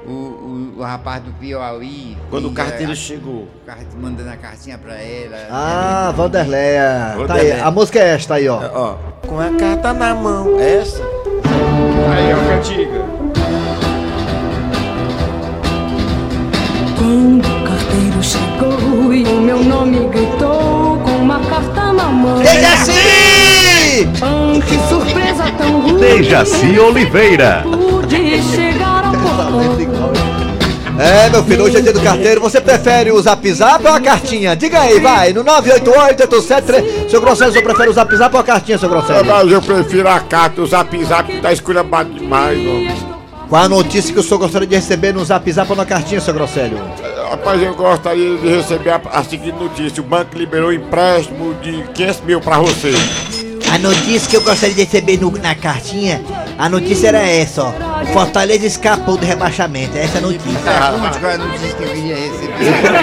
o, 0.08 0.43
o, 0.54 0.80
o 0.80 0.84
rapaz 0.84 1.22
do 1.24 1.32
Piauí. 1.32 2.18
Quando 2.30 2.48
o 2.48 2.52
carteiro 2.52 2.92
é, 2.92 2.96
chegou. 2.96 3.48
Mandando 4.00 4.30
a 4.30 4.38
cartinha 4.38 4.78
pra 4.78 4.94
ela. 4.96 5.38
Ah, 5.50 6.14
Vanderleia. 6.16 7.16
Tá 7.28 7.36
aí, 7.36 7.60
a 7.60 7.72
música 7.72 8.00
é 8.00 8.14
esta 8.14 8.36
aí, 8.36 8.48
ó. 8.48 8.60
Ó, 8.74 8.96
com 9.28 9.40
a 9.40 9.50
carta 9.52 9.94
na 9.94 10.14
mão, 10.14 10.60
essa. 10.60 11.02
Aí, 11.02 12.34
ó, 12.34 12.56
cantiga. 12.56 13.04
Quando 16.98 17.46
o 17.46 17.68
carteiro 17.68 18.24
chegou 18.24 19.14
e 19.14 19.24
o 19.24 19.42
meu 19.42 19.64
nome 19.64 20.08
gritou 20.10 20.98
com 21.04 21.12
uma 21.12 21.40
carta 21.40 21.94
na 21.94 22.06
mão. 22.06 22.40
Dejaci! 22.40 22.92
Ah, 24.22 24.60
que 24.68 24.78
surpresa 24.90 25.52
tão 25.58 25.82
ruim. 25.82 26.00
Dejaci 26.00 26.80
Oliveira. 26.80 27.64
Pude 27.64 28.42
chegar 28.42 29.06
ao 29.06 29.14
portão. 29.14 30.23
É, 31.00 31.28
meu 31.30 31.44
filho, 31.44 31.64
hoje 31.64 31.78
é 31.78 31.82
dia 31.82 31.92
do 31.94 32.02
carteiro. 32.02 32.40
Você 32.42 32.62
prefere 32.62 33.12
o 33.12 33.20
zap 33.22 33.52
zap 33.52 33.86
ou 33.86 33.94
a 33.94 34.00
cartinha? 34.00 34.56
Diga 34.56 34.80
aí, 34.82 35.00
vai, 35.00 35.34
no 35.34 35.44
988-873. 35.44 37.10
Seu 37.10 37.20
Grosselho, 37.20 37.52
você 37.52 37.62
prefere 37.62 37.90
o 37.90 37.94
zap 37.94 38.16
zap 38.16 38.34
ou 38.36 38.40
a 38.42 38.44
cartinha, 38.44 38.78
seu 38.78 38.88
Grosselho? 38.90 39.26
Mas 39.26 39.52
eu 39.52 39.62
prefiro 39.62 40.08
a 40.08 40.20
carta, 40.20 40.62
o 40.62 40.68
zap 40.68 41.04
zap 41.06 41.36
tá 41.42 41.52
esculhambado 41.52 42.14
demais, 42.14 42.60
ó. 42.68 43.14
Qual 43.50 43.64
a 43.64 43.70
notícia 43.70 44.14
que 44.14 44.20
o 44.20 44.24
senhor 44.24 44.38
gostaria 44.40 44.68
de 44.68 44.76
receber 44.76 45.14
no 45.14 45.24
zap 45.26 45.52
zap 45.52 45.70
ou 45.70 45.76
na 45.76 45.86
cartinha, 45.86 46.22
seu 46.22 46.34
Grosselho? 46.34 46.78
Rapaz, 47.30 47.62
eu 47.62 47.74
gostaria 47.74 48.38
de 48.38 48.48
receber 48.48 48.92
a, 48.92 49.02
a 49.12 49.24
seguinte 49.24 49.58
notícia: 49.60 50.02
o 50.02 50.06
banco 50.06 50.38
liberou 50.38 50.72
empréstimo 50.72 51.54
de 51.56 51.84
500 51.94 52.22
mil 52.22 52.40
pra 52.40 52.60
você. 52.60 52.94
A 53.74 53.78
notícia 53.80 54.30
que 54.30 54.38
eu 54.38 54.42
gostaria 54.42 54.76
de 54.76 54.84
receber 54.84 55.18
no- 55.20 55.32
na 55.32 55.56
cartinha, 55.56 56.22
a 56.58 56.70
notícia 56.70 57.08
era 57.08 57.20
essa, 57.28 57.64
ó. 57.64 57.93
O 58.04 58.06
Fortaleza 58.14 58.66
escapou 58.66 59.18
do 59.18 59.26
rebaixamento, 59.26 59.98
essa 59.98 60.18
é 60.18 60.20
a 60.20 60.22
notícia. 60.22 60.60
Pergunte 60.60 61.20
qual 61.20 61.32
é 61.32 61.36
a 61.36 61.38
notícia 61.38 61.74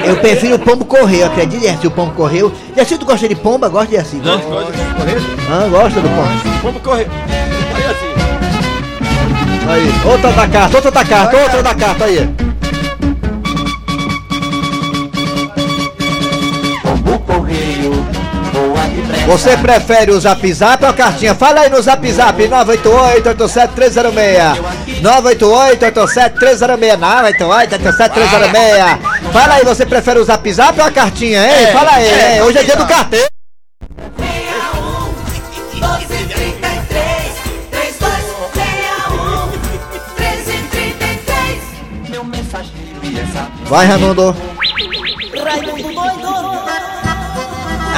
eu 0.05 0.17
prefiro 0.17 0.57
o 0.57 0.59
pombo 0.59 0.85
correio, 0.85 1.25
acredite, 1.27 1.79
se 1.81 1.87
o 1.87 1.91
pombo 1.91 2.13
correio. 2.13 2.53
E 2.77 2.81
assim, 2.81 2.97
tu 2.97 3.05
gosta 3.05 3.29
de 3.29 3.35
pomba? 3.35 3.69
Gosta 3.69 3.89
de 3.89 3.99
assim? 3.99 4.21
Gosta? 4.21 4.47
Ah, 5.51 5.69
gosta 5.69 6.01
do 6.01 6.09
pombo. 6.09 6.31
Vamos 6.63 6.81
correr. 6.83 7.07
Aí 7.75 7.85
assim. 7.85 8.07
Aí, 9.69 9.93
outra 10.11 10.33
da 10.33 10.49
carta, 10.49 10.77
outra 10.77 10.91
da 10.91 11.05
carta, 11.05 11.37
outra 11.37 11.63
da 11.63 11.75
carta 11.75 12.05
aí. 12.05 12.29
Você 19.27 19.57
prefere 19.59 20.11
o 20.11 20.21
Zap 20.21 20.53
Zap 20.53 20.83
ou 20.83 20.91
a 20.91 20.93
cartinha? 20.93 21.37
Fala 21.37 21.61
aí 21.61 21.71
no 21.71 21.81
Zap 21.81 22.05
Zap 22.11 22.37
988-87306 22.43 24.80
988-87306 25.01 26.99
988-87306 26.99 29.33
Fala 29.33 29.55
aí, 29.55 29.65
você 29.65 29.87
prefere 29.87 30.19
o 30.19 30.25
Zap 30.25 30.53
Zap 30.53 30.79
ou 30.79 30.85
a 30.87 30.91
cartinha, 30.91 31.43
hein? 31.43 31.65
É, 31.65 31.73
Fala 31.73 31.93
aí, 31.93 32.07
é, 32.09 32.35
hein? 32.37 32.43
Hoje 32.43 32.59
é 32.59 32.65
dia 32.65 32.77
do 32.77 32.87
carteiro. 32.87 33.27
1233 35.75 37.33
3261 37.71 39.47
1333 39.71 41.63
Meu 42.11 42.25
mensageiro 42.25 43.01
e 43.03 43.19
essa 43.19 43.49
Vai, 43.65 43.87
Raimundo. 43.87 44.37
Raimundo 45.45 45.93
doido 45.95 46.20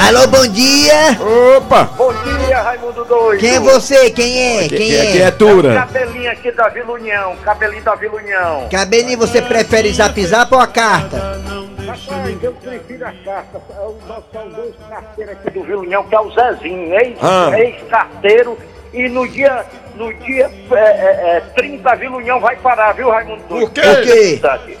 Alô, 0.07 0.27
bom 0.27 0.47
dia 0.47 1.17
Opa! 1.57 1.83
Bom 1.97 2.11
dia, 2.13 2.61
Raimundo 2.61 3.05
Doido. 3.05 3.39
Quem 3.39 3.55
é 3.55 3.59
você? 3.59 4.11
Quem 4.11 4.57
é? 4.57 4.67
Quem 4.67 4.77
Quem 4.77 4.95
é? 4.95 5.21
é 5.21 5.31
Tura? 5.31 5.73
Cabelinho 5.75 6.31
aqui 6.31 6.51
da 6.51 6.67
Vila 6.69 6.91
União, 6.93 7.35
cabelinho 7.37 7.83
da 7.83 7.95
Vila 7.95 8.15
União. 8.15 8.67
Cabelinho, 8.69 9.17
você 9.17 9.41
prefere 9.41 9.91
Zap 9.93 10.19
Zap 10.25 10.53
ou 10.53 10.59
a 10.59 10.67
carta? 10.67 11.41
Rapaz, 11.85 12.43
eu 12.43 12.51
prefiro 12.53 13.05
a 13.05 13.13
carta. 13.25 13.61
Nós 14.07 14.23
são 14.31 14.47
dois 14.49 14.73
carteiros 14.89 15.33
aqui 15.35 15.49
do 15.51 15.63
Vila 15.63 15.81
União, 15.81 16.03
que 16.03 16.15
é 16.15 16.19
o 16.19 16.31
Zezinho, 16.31 16.93
ex- 16.95 17.17
Ah. 17.21 17.51
ex-carteiro. 17.57 18.57
e 18.93 19.09
no 19.09 19.27
dia, 19.27 19.65
no 19.95 20.13
dia 20.13 20.51
é, 20.71 20.75
é, 20.75 21.37
é, 21.37 21.39
30 21.55 21.91
a 21.91 21.95
Vila 21.95 22.17
União 22.17 22.39
vai 22.39 22.55
parar, 22.57 22.91
viu, 22.93 23.09
Raimundo 23.09 23.41
Doido? 23.49 23.65
Por 23.69 23.73
quê? 23.73 23.81
Por 23.81 24.01
quê? 24.03 24.77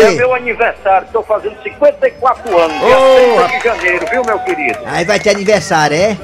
É 0.00 0.10
meu 0.12 0.34
aniversário, 0.34 1.06
estou 1.06 1.22
fazendo 1.24 1.56
54 1.62 2.58
anos, 2.58 2.78
dia 2.78 2.98
Ô, 2.98 3.42
30 3.42 3.48
de 3.58 3.64
janeiro, 3.64 4.06
viu, 4.10 4.22
meu 4.24 4.38
querido? 4.40 4.78
Aí 4.86 5.04
vai 5.04 5.18
ter 5.18 5.30
aniversário, 5.30 5.96
é? 5.96 6.16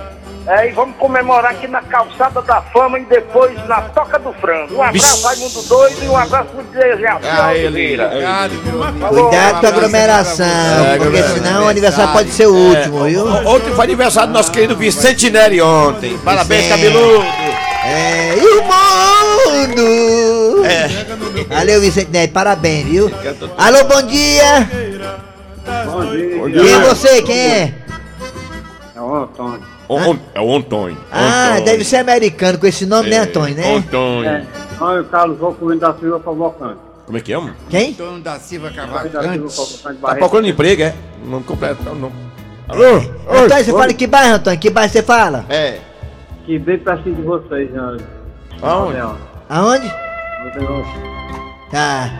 É, 0.46 0.68
e 0.68 0.72
vamos 0.72 0.96
comemorar 0.96 1.52
aqui 1.52 1.68
na 1.68 1.82
Calçada 1.82 2.40
da 2.42 2.62
Fama 2.62 2.98
e 2.98 3.04
depois 3.04 3.52
na 3.68 3.82
Toca 3.82 4.18
do 4.18 4.32
Frango. 4.34 4.74
Um 4.76 4.82
abraço, 4.82 5.26
Raimundo 5.26 5.62
Doido, 5.62 6.02
e 6.04 6.08
um 6.08 6.16
abraço 6.16 6.48
pro 6.48 6.82
ele. 6.82 7.66
Oliveira. 7.66 8.08
Cuidado 8.08 9.60
com 9.60 9.66
a 9.66 9.68
aglomeração, 9.68 10.46
É, 10.46 10.96
porque 10.96 11.02
aglomeração. 11.18 11.34
senão 11.36 11.64
o 11.66 11.68
aniversário 11.68 12.12
pode 12.12 12.30
ser 12.30 12.46
o 12.46 12.54
último, 12.54 13.04
viu? 13.04 13.26
Ontem 13.26 13.72
foi 13.74 13.84
aniversário 13.84 14.28
do 14.28 14.34
nosso 14.34 14.50
querido 14.50 14.74
Vicente 14.76 15.30
Neri 15.30 15.60
ontem. 15.60 16.16
Parabéns, 16.18 16.64
Vicente. 16.64 16.84
cabeludo. 16.92 17.24
É, 17.84 18.34
e 18.38 18.46
o 18.58 18.62
mundo! 18.64 20.29
É. 20.70 21.44
Valeu, 21.48 21.80
Vicente 21.80 22.10
Neto, 22.10 22.32
parabéns, 22.32 22.84
viu? 22.86 23.10
Alô, 23.58 23.84
bom 23.84 24.02
dia! 24.02 24.68
Bom 25.86 26.50
Quem 26.50 26.72
é 26.72 26.78
você? 26.80 27.22
Quem 27.22 27.38
é? 27.38 27.74
O- 28.96 29.28
o- 29.88 30.18
É 30.34 30.40
o 30.40 30.54
Antônio. 30.56 30.96
Ah, 31.10 31.48
Antônio. 31.48 31.64
deve 31.64 31.84
ser 31.84 31.96
americano 31.96 32.58
com 32.58 32.66
esse 32.66 32.86
nome, 32.86 33.10
né, 33.10 33.18
Antônio, 33.18 33.56
né? 33.56 33.74
Antônio. 33.76 34.46
Olha 34.80 35.00
o 35.00 35.04
Carlos 35.06 35.38
Volcumento 35.38 35.80
da 35.80 35.92
Silva 35.94 36.20
Cavalcante. 36.20 36.78
Como 37.06 37.18
é 37.18 37.20
que 37.20 37.32
é, 37.32 37.36
mano? 37.38 37.56
Quem? 37.68 37.90
Antônio 37.90 38.20
da 38.20 38.38
Silva 38.38 38.70
Cavalcante. 38.70 39.16
Tá 40.00 40.14
procurando 40.14 40.46
emprego, 40.48 40.82
é? 40.82 40.94
Não 41.24 41.42
completo, 41.42 41.82
não. 41.84 41.94
não. 41.96 42.12
Alô? 42.68 42.96
Antônio, 43.28 43.64
você 43.64 43.72
fala 43.72 43.90
em 43.90 43.94
que 43.96 44.06
bairro, 44.06 44.34
Antônio? 44.36 44.60
Que 44.60 44.70
bairro 44.70 44.92
você 44.92 45.02
fala? 45.02 45.44
É. 45.48 45.78
Que 46.46 46.56
bem 46.58 46.78
pertinho 46.78 47.16
de 47.16 47.22
vocês, 47.22 47.68
Jânio. 47.72 48.06
Aonde? 48.62 48.98
Aonde? 49.48 49.92
Aldeota. 50.40 50.88
Tá. 51.70 52.10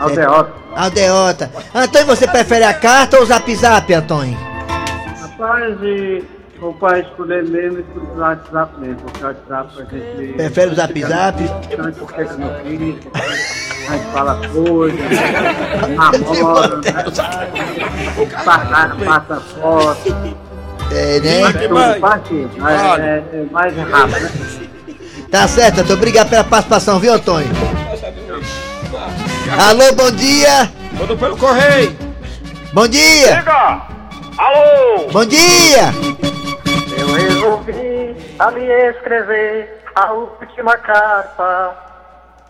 Aldeota. 0.00 0.52
Aldeota. 0.74 1.50
Antônio, 1.74 2.06
você 2.06 2.26
prefere 2.26 2.64
a 2.64 2.74
carta 2.74 3.16
ou 3.16 3.22
o 3.22 3.26
zap 3.26 3.54
zap, 3.54 3.92
Antônio? 3.94 4.36
Rapaz, 5.20 5.76
e 5.82 6.24
o 6.60 6.72
pai 6.74 7.00
escolher 7.00 7.44
mesmo, 7.44 7.80
escolher 7.80 8.06
o 8.06 8.18
WhatsApp 8.18 8.80
mesmo. 8.80 8.96
Porque 8.96 9.24
o 9.24 9.26
WhatsApp 9.26 9.70
a 9.76 9.84
gente... 9.84 10.32
Prefere 10.34 10.70
o 10.72 10.74
zap 10.74 11.00
zap? 11.00 11.48
Tanto 11.76 11.98
porque 11.98 12.20
é 12.20 12.36
meu 12.36 12.54
filho, 12.64 12.98
a 13.14 13.92
gente 13.92 14.06
fala 14.12 14.48
coisa, 14.48 14.96
namora, 16.34 16.76
né? 16.76 16.92
Passa, 18.44 18.96
passa 19.04 19.40
foto. 19.40 20.16
É, 20.90 21.20
né? 21.20 21.40
Mas 21.40 21.56
é, 23.00 23.24
é 23.32 23.46
mais 23.50 23.76
rápido, 23.76 24.20
né? 24.20 24.68
Tá 25.30 25.46
certo, 25.46 25.80
Antônio. 25.80 25.96
Obrigado 25.96 26.30
pela 26.30 26.44
participação, 26.44 26.98
viu, 26.98 27.12
Antônio? 27.12 27.48
Alô, 29.56 29.92
bom 29.94 30.10
dia! 30.10 30.70
Mandou 30.92 31.16
pelo 31.16 31.36
correio. 31.36 31.96
Bom 32.72 32.86
dia! 32.86 33.36
Liga! 33.38 33.82
Alô! 34.36 35.08
Bom 35.10 35.24
dia! 35.24 35.92
Eu 36.98 37.12
resolvi 37.14 38.16
ali 38.38 38.70
escrever 38.90 39.82
a 39.94 40.12
última 40.12 40.76
carta 40.76 41.70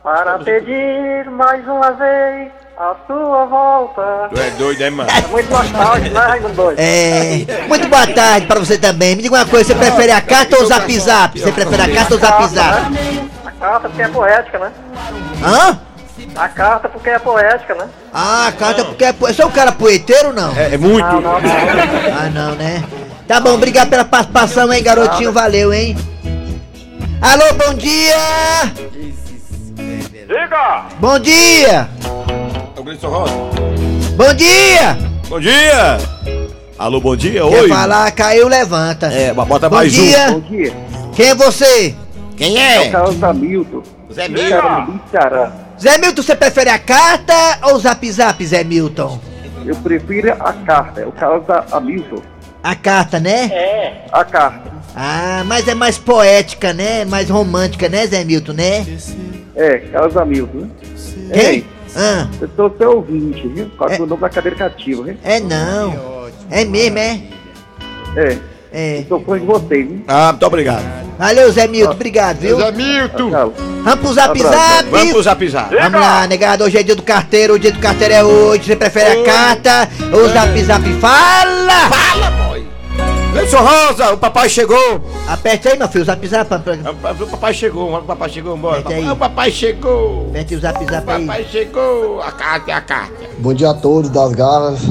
para 0.02 0.38
pedir 0.38 1.30
mais 1.30 1.64
uma 1.66 1.92
vez 1.92 2.50
a 2.76 2.96
sua 3.06 3.44
volta. 3.46 4.28
Tu 4.34 4.40
é 4.40 4.50
doido, 4.50 4.82
é, 4.82 4.90
mano? 4.90 5.10
É 5.10 5.26
muito 5.28 5.50
nostálgico, 5.50 6.14
né, 6.14 6.20
Raimundo 6.20 6.54
Doido? 6.54 6.78
É. 6.78 7.66
Muito 7.68 7.88
boa 7.88 8.06
tarde 8.08 8.46
pra 8.46 8.58
você 8.58 8.76
também. 8.76 9.14
Me 9.14 9.22
diga 9.22 9.36
uma 9.36 9.46
coisa, 9.46 9.72
você 9.72 9.74
prefere 9.74 10.12
a 10.12 10.20
carta 10.20 10.56
ou 10.56 10.62
o 10.62 10.66
zap 10.66 10.98
zap? 10.98 11.38
Você 11.38 11.52
prefere 11.52 11.82
a 11.82 11.94
carta 11.94 12.14
ou 12.14 12.18
o 12.18 12.20
zap 12.20 12.46
zap? 12.48 12.90
né? 12.90 13.28
A 13.44 13.52
carta 13.52 13.88
porque 13.88 14.02
é 14.02 14.08
poética, 14.08 14.58
né? 14.58 14.72
Hã? 15.44 15.87
A 16.38 16.48
carta 16.48 16.88
porque 16.88 17.10
é 17.10 17.18
poética, 17.18 17.74
né? 17.74 17.86
Ah, 18.14 18.46
a 18.46 18.52
carta 18.52 18.84
porque 18.84 19.04
é. 19.04 19.12
po- 19.12 19.26
Você 19.26 19.42
é 19.42 19.46
um 19.46 19.50
cara 19.50 19.72
poeteiro 19.72 20.28
ou 20.28 20.34
não? 20.34 20.54
É, 20.56 20.74
é 20.74 20.78
muito. 20.78 21.04
Não, 21.04 21.20
não, 21.20 21.40
não. 21.40 21.50
Ah, 22.20 22.30
não, 22.32 22.54
né? 22.54 22.84
Tá 23.26 23.40
bom, 23.40 23.54
obrigado 23.54 23.90
pela 23.90 24.04
participação, 24.04 24.72
hein, 24.72 24.82
garotinho. 24.82 25.32
Valeu, 25.32 25.72
hein? 25.72 25.96
Alô, 27.20 27.44
bom 27.54 27.74
dia! 27.74 28.14
Liga! 30.28 30.84
Bom 31.00 31.18
dia! 31.18 31.88
É 32.76 32.80
o 32.80 32.84
Gleison 32.84 33.08
Rosa. 33.08 33.32
Bom 34.16 34.32
dia! 34.34 34.96
Bom 35.28 35.40
dia! 35.40 35.98
Alô, 36.78 37.00
bom 37.00 37.16
dia, 37.16 37.42
Quer 37.42 37.62
oi. 37.62 37.68
falar, 37.68 38.10
caiu, 38.12 38.46
levanta. 38.46 39.06
É, 39.06 39.32
bota 39.34 39.68
Bom 39.68 39.76
mais 39.76 39.92
dia! 39.92 40.30
Bom 40.30 40.40
dia. 40.40 40.72
Quem 41.16 41.30
é 41.30 41.34
você? 41.34 41.94
Quem 42.36 42.56
é? 42.56 42.88
Carlos 42.90 43.20
Hamilton. 43.22 43.82
Zé 44.12 44.28
Liga! 44.28 44.86
Ceará. 45.10 45.52
Zé 45.80 45.96
Milton, 45.98 46.22
você 46.22 46.34
prefere 46.34 46.70
a 46.70 46.78
carta 46.78 47.32
ou 47.68 47.74
o 47.74 47.78
zap 47.78 48.10
zap, 48.10 48.44
Zé 48.44 48.64
Milton? 48.64 49.20
Eu 49.64 49.76
prefiro 49.76 50.32
a 50.32 50.52
carta, 50.52 51.00
é 51.00 51.06
o 51.06 51.12
Carlos 51.12 51.44
Hamilton. 51.72 52.22
A 52.62 52.74
carta, 52.74 53.20
né? 53.20 53.44
É. 53.52 54.04
A 54.12 54.24
carta. 54.24 54.72
Ah, 54.96 55.42
mas 55.46 55.68
é 55.68 55.74
mais 55.74 55.96
poética, 55.98 56.72
né? 56.72 57.04
Mais 57.04 57.30
romântica, 57.30 57.88
né, 57.88 58.06
Zé 58.06 58.24
Milton, 58.24 58.52
né? 58.54 58.84
É, 59.54 59.78
Carlos 59.92 60.16
Hamilton. 60.16 60.58
né? 60.58 60.70
Quem? 61.32 61.40
Ei, 61.46 61.66
Ah, 61.96 62.28
eu 62.40 62.48
sou 62.54 62.74
seu 62.76 62.96
ouvinte, 62.96 63.46
viu? 63.48 63.70
Qual 63.76 63.88
É. 63.88 63.96
é 63.96 64.00
o 64.02 64.06
nome 64.06 64.20
da 64.20 64.28
cadeira 64.28 64.56
cativa, 64.56 65.04
viu? 65.04 65.16
é 65.24 65.40
não. 65.40 66.28
É 66.50 66.64
mesmo, 66.64 66.98
é? 66.98 67.20
É, 68.16 68.36
É. 68.72 69.04
sou 69.08 69.20
fã 69.20 69.38
de 69.38 69.46
vocês, 69.46 69.88
viu? 69.88 70.04
Ah, 70.06 70.32
muito 70.32 70.46
obrigado. 70.46 70.84
Valeu, 71.18 71.50
Zé 71.50 71.66
Milton, 71.66 71.92
obrigado, 71.92 72.36
viu? 72.38 72.56
Zé 72.58 72.70
Milton! 72.70 73.30
Tchau. 73.30 73.52
Vamos 73.82 74.00
pro 74.00 74.12
zap 74.12 74.38
zap! 74.40 74.84
Vamos 74.90 75.12
pro 75.12 75.22
zap 75.22 75.48
zap. 75.48 75.74
Vamos 75.74 76.00
lá, 76.00 76.26
negado, 76.26 76.64
hoje 76.64 76.76
é 76.78 76.82
dia 76.82 76.94
do 76.94 77.02
carteiro, 77.02 77.54
o 77.54 77.58
dia 77.58 77.72
do 77.72 77.78
carteiro 77.80 78.14
é 78.14 78.22
hoje. 78.22 78.64
Você 78.64 78.76
prefere 78.76 79.20
a 79.20 79.24
carta 79.24 79.88
ou 80.12 80.20
o 80.24 80.28
zap 80.28 80.62
zap? 80.64 80.84
Fala! 81.00 81.88
Fala, 81.88 82.30
boy. 82.46 82.66
Gleison 83.32 83.58
Rosa, 83.58 84.12
o 84.12 84.18
papai 84.18 84.48
chegou. 84.48 85.00
Aperte 85.26 85.68
aí, 85.68 85.78
meu 85.78 85.88
filho, 85.88 86.02
o 86.02 86.06
zap 86.06 86.26
zap. 86.28 86.48
pra- 86.62 87.12
O 87.20 87.26
papai 87.26 87.54
chegou, 87.54 87.94
o 87.94 88.02
papai 88.02 88.28
chegou, 88.28 88.56
bora. 88.56 88.80
O 89.12 89.16
papai 89.16 89.50
chegou. 89.50 90.26
Aperte 90.30 90.54
o 90.54 90.60
zap 90.60 90.84
O 90.84 90.90
zap 90.90 91.10
aí. 91.10 91.26
papai 91.26 91.46
chegou. 91.50 92.22
A 92.22 92.30
carta 92.32 92.70
é 92.70 92.74
a 92.74 92.80
carta. 92.80 93.14
Bom 93.38 93.52
dia 93.54 93.70
a 93.70 93.74
todos 93.74 94.10
das 94.10 94.32
garras. 94.32 94.78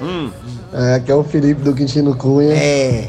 Hum. 0.00 0.30
É, 0.72 0.94
aqui 0.94 1.10
é 1.10 1.14
o 1.14 1.24
Felipe 1.24 1.62
do 1.62 1.74
Quintino 1.74 2.14
Cunha. 2.16 2.54
É. 2.54 3.08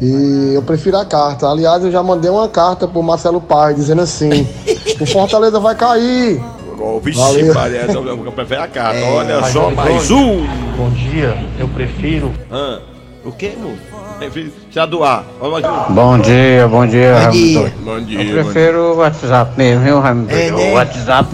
E 0.00 0.52
eu 0.54 0.62
prefiro 0.62 0.98
a 0.98 1.04
carta. 1.04 1.48
Aliás, 1.48 1.82
eu 1.82 1.90
já 1.90 2.02
mandei 2.02 2.30
uma 2.30 2.48
carta 2.48 2.86
pro 2.86 3.02
Marcelo 3.02 3.40
Paz 3.40 3.76
dizendo 3.76 4.02
assim: 4.02 4.46
o 5.00 5.06
Fortaleza 5.06 5.58
vai 5.58 5.74
cair. 5.74 6.40
Oh, 6.78 7.00
vixe, 7.00 7.18
Valeu. 7.18 7.54
Maria, 7.54 7.86
eu 7.86 8.32
prefiro 8.32 8.62
a 8.62 8.68
carta. 8.68 8.98
É. 8.98 9.10
Olha 9.10 9.42
só, 9.44 9.70
mais 9.70 10.10
um. 10.10 10.44
Bom 10.76 10.90
dia, 10.90 11.36
eu 11.58 11.68
prefiro. 11.68 12.30
Ah, 12.50 12.80
o? 13.64 13.96
Prefiro 14.18 14.52
tirar 14.70 14.86
do 14.86 15.02
ar. 15.02 15.24
Mais. 15.40 15.64
Bom 15.90 16.18
dia, 16.18 16.68
bom 16.68 16.86
dia, 16.86 17.14
Bom 17.14 17.20
Raimundo 17.20 17.32
dia. 17.32 17.74
Bom 17.82 18.00
dia, 18.00 18.22
Eu 18.22 18.44
prefiro 18.44 18.78
o 18.78 18.96
WhatsApp 18.96 19.52
mesmo, 19.56 19.84
viu, 19.84 20.00
Raimundo 20.00 20.30
É, 20.30 20.50
né? 20.50 20.70
O 20.70 20.74
WhatsApp 20.74 21.28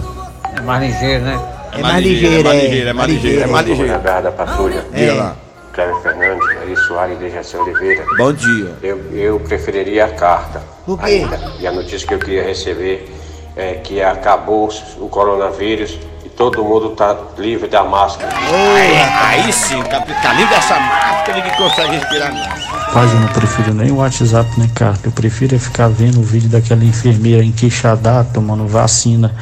é 0.56 0.60
mais 0.60 0.82
ligeiro, 0.82 1.24
né? 1.24 1.40
É 1.72 1.82
mais 1.82 2.04
ligeiro, 2.04 2.40
é 2.40 2.42
mais 2.42 2.58
é. 2.58 2.62
ligeiro, 2.62 2.88
é 2.88 2.92
mais 2.92 3.10
ligeiro, 3.10 3.42
é 3.42 3.46
mais 3.46 3.66
ligeiro. 3.66 3.92
da 4.22 4.32
Patrulha, 4.32 4.84
Diga 4.92 5.14
lá. 5.14 5.36
Cléber 5.72 5.96
Fernandes, 6.02 6.48
Ari 6.58 6.76
Soares 6.76 7.16
e 7.16 7.20
Dejaci 7.20 7.56
Oliveira. 7.56 8.04
Bom 8.16 8.32
dia. 8.32 8.76
Eu, 8.82 8.98
eu 9.12 9.40
preferiria 9.40 10.04
a 10.04 10.10
carta. 10.10 10.62
Por 10.84 10.98
quê? 10.98 11.04
Ainda. 11.04 11.38
E 11.58 11.66
a 11.66 11.72
notícia 11.72 12.06
que 12.06 12.14
eu 12.14 12.18
queria 12.18 12.44
receber 12.44 13.10
é 13.56 13.74
que 13.74 14.02
acabou 14.02 14.68
o 14.98 15.08
coronavírus 15.08 15.98
e 16.24 16.28
Todo 16.28 16.64
mundo 16.64 16.90
tá 16.90 17.16
livre 17.36 17.68
da 17.68 17.84
máscara. 17.84 18.32
Aí, 18.34 19.44
aí 19.44 19.52
sim, 19.52 19.82
tá, 19.82 20.00
tá 20.00 20.32
livre 20.32 20.54
dessa 20.54 20.78
máscara 20.78 21.36
ninguém 21.36 21.52
consegue 21.56 21.96
respirar 21.96 22.32
mais. 22.32 22.64
Rapaz, 22.64 23.12
eu 23.12 23.20
não 23.20 23.28
prefiro 23.28 23.74
nem 23.74 23.90
o 23.90 23.96
WhatsApp 23.96 24.50
nem 24.58 24.68
carta. 24.68 25.08
Eu 25.08 25.12
prefiro 25.12 25.54
é 25.54 25.58
ficar 25.58 25.88
vendo 25.88 26.20
o 26.20 26.22
vídeo 26.22 26.48
daquela 26.48 26.84
enfermeira 26.84 27.44
em 27.44 27.52
Quixadá 27.52 28.24
tomando 28.24 28.66
vacina, 28.66 29.34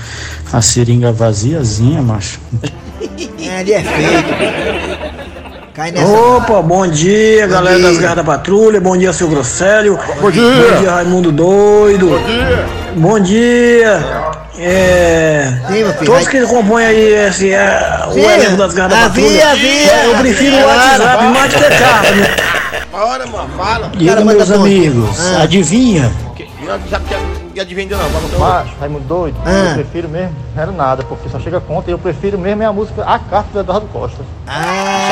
a 0.52 0.60
seringa 0.60 1.12
vaziazinha, 1.12 2.02
macho. 2.02 2.40
É, 3.40 3.60
ele 3.60 3.72
é 3.72 3.82
feito. 3.82 4.89
Cai 5.80 5.92
nessa. 5.92 6.12
Opa, 6.12 6.60
bom 6.60 6.86
dia, 6.86 7.46
galera 7.46 7.78
dia. 7.78 7.88
das 7.88 7.96
Garras 7.96 8.16
da 8.16 8.22
Patrulha. 8.24 8.78
Bom 8.82 8.98
dia, 8.98 9.14
seu 9.14 9.28
Grosselio. 9.28 9.98
Bom 10.20 10.30
dia. 10.30 10.42
Bom 10.42 10.78
dia, 10.82 10.90
Raimundo 10.90 11.32
Doido. 11.32 12.06
Bom 12.10 12.18
dia. 12.26 12.66
Bom 12.96 13.18
dia. 13.20 14.04
É. 14.58 15.54
Sim, 15.68 15.72
filho, 15.72 15.94
Todos 16.04 16.24
vai- 16.24 16.26
que 16.26 16.46
compõem 16.46 16.84
aí 16.84 17.14
esse, 17.14 17.50
é, 17.54 17.98
o 18.08 18.18
elenco 18.18 18.56
das 18.58 18.74
Garras 18.74 18.92
da 18.92 19.08
Patrulha. 19.08 19.50
havia. 19.52 20.04
Eu 20.04 20.14
prefiro 20.18 20.56
o 20.56 20.66
WhatsApp 20.66 21.24
mais 21.28 21.54
que 21.54 21.60
ter 21.60 21.78
carta, 21.78 22.10
né? 22.10 22.36
Bora, 22.92 23.26
mano, 23.26 23.48
fala. 23.56 23.92
E 23.98 24.10
aí, 24.10 24.22
meus 24.22 24.50
amigos, 24.50 25.18
Ah. 25.34 25.42
adivinha? 25.44 26.12
Que- 26.36 26.46
Não 26.62 26.78
sabe 26.90 27.04
que 27.54 27.60
adivinha 27.60 27.96
não. 27.96 28.08
Vamos 28.10 28.38
Macho, 28.38 28.70
Raimundo 28.78 29.04
doido, 29.04 29.36
Ah. 29.46 29.68
eu 29.70 29.74
prefiro 29.76 30.08
mesmo, 30.10 30.34
não 30.54 30.62
era 30.62 30.72
nada, 30.72 31.02
porque 31.04 31.28
só 31.30 31.40
chega 31.40 31.58
conta 31.58 31.90
e 31.90 31.92
eu 31.94 31.98
prefiro 31.98 32.38
mesmo 32.38 32.62
é 32.62 32.66
a 32.66 32.72
música 32.72 33.02
A 33.02 33.18
Carta 33.18 33.48
do 33.54 33.60
Eduardo 33.60 33.86
Costa. 33.92 34.22
Ah, 34.46 35.09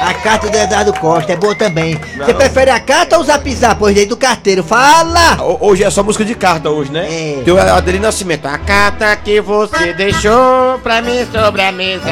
a 0.00 0.14
carta 0.14 0.48
do 0.48 0.56
Eduardo 0.56 0.92
Costa 0.94 1.32
é 1.32 1.36
boa 1.36 1.54
também. 1.54 1.94
Você 2.16 2.34
prefere 2.34 2.70
a 2.70 2.80
carta 2.80 3.16
ou 3.16 3.22
o 3.22 3.24
zap 3.26 3.54
zap 3.54 3.82
hoje 3.82 4.00
aí 4.00 4.06
do 4.06 4.16
carteiro? 4.16 4.62
Fala! 4.62 5.36
Ho- 5.40 5.58
Hoje 5.60 5.84
é 5.84 5.90
só 5.90 6.02
música 6.02 6.24
de 6.24 6.34
carta 6.34 6.70
hoje, 6.70 6.90
né? 6.90 7.06
É. 7.38 7.42
Tem 7.44 7.52
o 7.52 7.58
Adelino 7.60 8.04
Nascimento. 8.04 8.46
A 8.46 8.58
carta 8.58 9.14
que 9.16 9.40
você 9.40 9.92
deixou 9.92 10.78
pra 10.82 11.02
mim 11.02 11.26
sobre 11.30 11.62
a 11.62 11.70
mesa. 11.72 12.04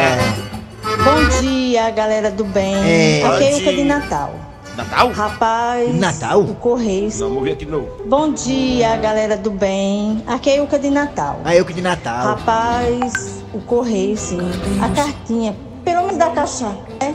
Bom 1.04 1.40
dia, 1.40 1.90
galera 1.90 2.30
do 2.30 2.45
bem. 2.45 2.75
É. 2.75 3.23
Aqui 3.25 3.45
é 3.45 3.59
Ilka 3.59 3.73
de. 3.73 3.85
Natal. 3.85 4.35
Natal? 4.76 5.11
Rapaz. 5.11 5.95
Natal? 5.99 6.40
O 6.40 6.54
Correio. 6.54 7.11
Não, 7.18 7.28
vamos 7.30 7.42
ver 7.45 7.52
aqui 7.52 7.64
de 7.64 7.71
novo. 7.71 7.88
Bom 8.07 8.33
dia, 8.33 8.97
galera 8.97 9.37
do 9.37 9.50
bem. 9.50 10.23
Aqui 10.26 10.50
é 10.50 10.57
Ilka 10.59 10.78
de 10.78 10.88
Natal. 10.90 11.40
Aí 11.45 11.59
eu 11.59 11.64
que 11.64 11.73
de 11.73 11.83
Natal. 11.83 12.25
Rapaz, 12.26 13.42
o 13.52 13.59
Correio, 13.61 14.16
sim. 14.16 14.38
A 14.80 14.88
cartinha, 14.90 15.57
pelo 15.85 16.02
menos 16.02 16.16
da 16.16 16.30
caixa, 16.30 16.68
é, 17.00 17.07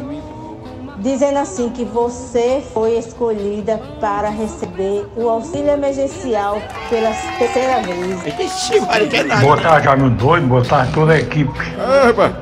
dizendo 1.04 1.38
assim 1.38 1.70
que 1.70 1.84
você 1.84 2.64
foi 2.74 2.98
escolhida 2.98 3.78
para 4.00 4.30
receber 4.30 5.06
o 5.18 5.30
auxílio 5.30 5.72
emergencial 5.72 6.62
pela 6.90 7.12
terceira 7.38 7.82
vez. 7.82 8.40
Ixi, 8.40 8.80
Mário, 8.80 9.10
que 9.10 9.18
é 9.18 9.24
nada. 9.24 9.42
Boa 9.42 9.58
tarde, 9.58 9.88
Raimundo 9.88 10.16
Doido. 10.16 10.48
Boa 10.48 10.64
tarde 10.64 10.92
a 10.92 10.94
toda 10.94 11.14
a 11.14 11.20
equipe 11.20 11.60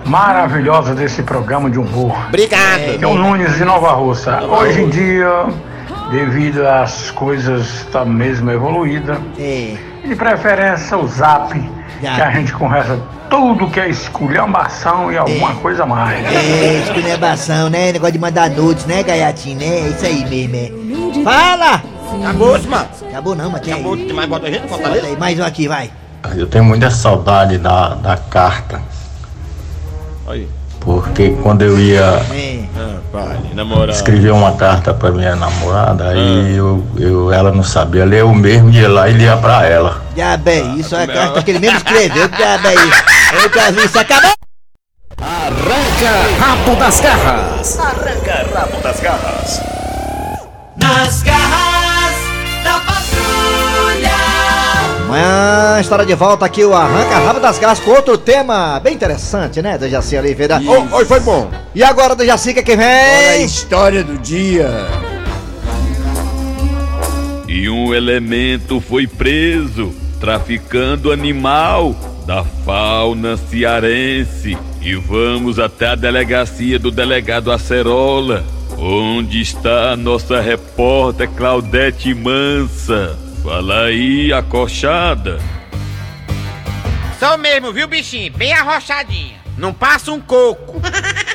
maravilhosa 0.05 0.93
desse 0.93 1.23
programa 1.23 1.71
de 1.71 1.79
humor. 1.79 2.15
Obrigado. 2.27 2.99
Que 2.99 3.03
é 3.03 3.07
o 3.07 3.15
Nunes 3.15 3.55
de 3.55 3.65
Nova 3.65 3.93
Russa. 3.93 4.43
Hoje 4.43 4.83
em 4.83 4.89
dia, 4.89 5.45
devido 6.11 6.65
às 6.67 7.09
coisas 7.09 7.65
estar 7.81 8.05
mesmo 8.05 8.51
evoluída, 8.51 9.17
É. 9.39 9.75
de 10.05 10.15
preferência 10.15 10.95
o 10.97 11.07
zap, 11.07 11.51
que 11.99 12.07
a 12.07 12.29
gente 12.29 12.53
conversa 12.53 12.99
tudo 13.31 13.69
que 13.69 13.79
é 13.79 13.89
esculhambação 13.89 15.09
e 15.09 15.17
alguma 15.17 15.55
coisa 15.55 15.85
mais. 15.85 16.23
É, 16.27 16.83
esculhambação, 16.83 17.69
né? 17.69 17.93
Negócio 17.93 18.11
de 18.11 18.19
mandar 18.19 18.49
nudes, 18.49 18.85
né, 18.85 19.01
gaiatinho, 19.01 19.57
né? 19.57 19.65
É 19.65 19.87
isso 19.87 20.05
aí 20.05 20.25
mesmo, 20.27 20.55
é. 20.57 21.23
Fala! 21.23 21.81
Acabou, 22.21 22.59
mano. 22.63 22.87
Acabou 23.09 23.35
não, 23.35 23.49
mas 23.49 23.61
tem 23.61 23.73
Acabou, 23.73 23.93
aí. 23.93 24.05
tem 24.05 24.13
mais 24.13 24.29
bota 24.29 24.51
gente? 24.51 24.67
Bota 24.67 24.89
aí, 24.89 25.15
mais 25.17 25.39
um 25.39 25.43
aqui, 25.43 25.67
vai. 25.67 25.89
Eu 26.35 26.45
tenho 26.45 26.65
muita 26.65 26.91
saudade 26.91 27.57
da, 27.57 27.95
da 27.95 28.17
carta, 28.17 28.81
Aí. 30.27 30.47
porque 30.81 31.31
quando 31.41 31.61
eu 31.61 31.79
ia 31.79 32.21
É. 32.33 32.50
Ah, 33.13 33.17
vale, 33.17 33.53
na 33.53 33.65
moral. 33.65 33.89
escrever 33.89 34.31
uma 34.31 34.53
carta 34.53 34.93
para 34.93 35.11
minha 35.11 35.35
namorada, 35.35 36.09
aí 36.09 36.55
eu, 36.55 36.83
eu, 36.97 37.31
ela 37.31 37.51
não 37.51 37.63
sabia 37.63 38.05
ler, 38.05 38.21
eu 38.21 38.33
mesmo 38.33 38.69
ia 38.69 38.89
lá 38.89 39.09
e 39.09 39.13
lia 39.13 39.35
pra 39.37 39.65
ela. 39.65 40.01
Diabo 40.15 40.49
é 40.49 40.59
isso, 40.77 40.95
é 40.95 41.03
a 41.03 41.07
carta 41.07 41.43
que 41.43 41.51
ele 41.51 41.59
mesmo 41.59 41.77
escreveu, 41.77 42.27
diabo 42.29 42.67
é 42.67 42.73
isso? 42.73 43.03
Eu 43.33 43.53
já 43.53 43.71
vi 43.71 43.85
isso, 43.85 43.99
acabou! 43.99 44.31
Arranca 45.21 46.39
rabo 46.39 46.75
das 46.75 46.99
garras. 46.99 47.79
Arranca 47.79 48.47
rabo 48.55 48.81
das 48.81 48.99
garras. 48.99 49.61
Nas 50.77 51.21
garras 51.23 51.70
Amanhã 55.11 55.81
estará 55.81 56.05
de 56.05 56.15
volta 56.15 56.45
aqui 56.45 56.63
o 56.63 56.73
Arranca 56.73 57.19
Rabo 57.19 57.41
das 57.41 57.59
Garras 57.59 57.81
com 57.81 57.91
outro 57.91 58.17
tema 58.17 58.79
bem 58.79 58.93
interessante, 58.93 59.61
né, 59.61 59.77
Dejaci 59.77 60.15
Oliveira? 60.15 60.57
Ô, 60.65 60.95
Oi, 60.95 61.03
foi 61.03 61.19
bom. 61.19 61.51
E 61.75 61.83
agora, 61.83 62.15
Dejaci, 62.15 62.51
o 62.51 62.53
que 62.53 62.63
que 62.63 62.71
Olha 62.71 62.81
a 62.81 63.33
vem? 63.33 63.43
história 63.45 64.05
do 64.05 64.17
dia. 64.17 64.69
E 67.45 67.67
um 67.67 67.93
elemento 67.93 68.79
foi 68.79 69.05
preso 69.05 69.93
traficando 70.17 71.11
animal 71.11 71.93
da 72.25 72.45
fauna 72.65 73.35
cearense. 73.35 74.57
E 74.81 74.95
vamos 74.95 75.59
até 75.59 75.87
a 75.87 75.95
delegacia 75.95 76.79
do 76.79 76.89
delegado 76.89 77.51
Acerola, 77.51 78.45
onde 78.77 79.41
está 79.41 79.91
a 79.91 79.97
nossa 79.97 80.39
repórter 80.39 81.27
Claudete 81.31 82.13
Mansa. 82.13 83.19
Fala 83.43 83.85
aí, 83.85 84.31
acochada. 84.31 85.39
Sou 87.17 87.39
mesmo, 87.39 87.73
viu, 87.73 87.87
bichinho? 87.87 88.31
Bem 88.33 88.53
arrochadinha. 88.53 89.39
Não 89.57 89.73
passa 89.73 90.11
um 90.11 90.19
coco. 90.19 90.79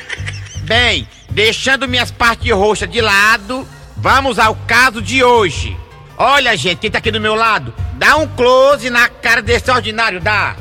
Bem, 0.63 1.07
deixando 1.29 1.87
minhas 1.87 2.09
partes 2.09 2.49
roxas 2.51 2.89
de 2.89 3.01
lado, 3.01 3.67
vamos 3.97 4.39
ao 4.39 4.55
caso 4.55 5.01
de 5.01 5.21
hoje. 5.21 5.77
Olha, 6.17 6.55
gente, 6.55 6.79
quem 6.79 6.89
tá 6.89 6.99
aqui 6.99 7.11
do 7.11 7.19
meu 7.19 7.35
lado, 7.35 7.73
dá 7.93 8.15
um 8.15 8.27
close 8.27 8.89
na 8.89 9.09
cara 9.09 9.41
desse 9.41 9.69
ordinário, 9.69 10.21
dá. 10.21 10.55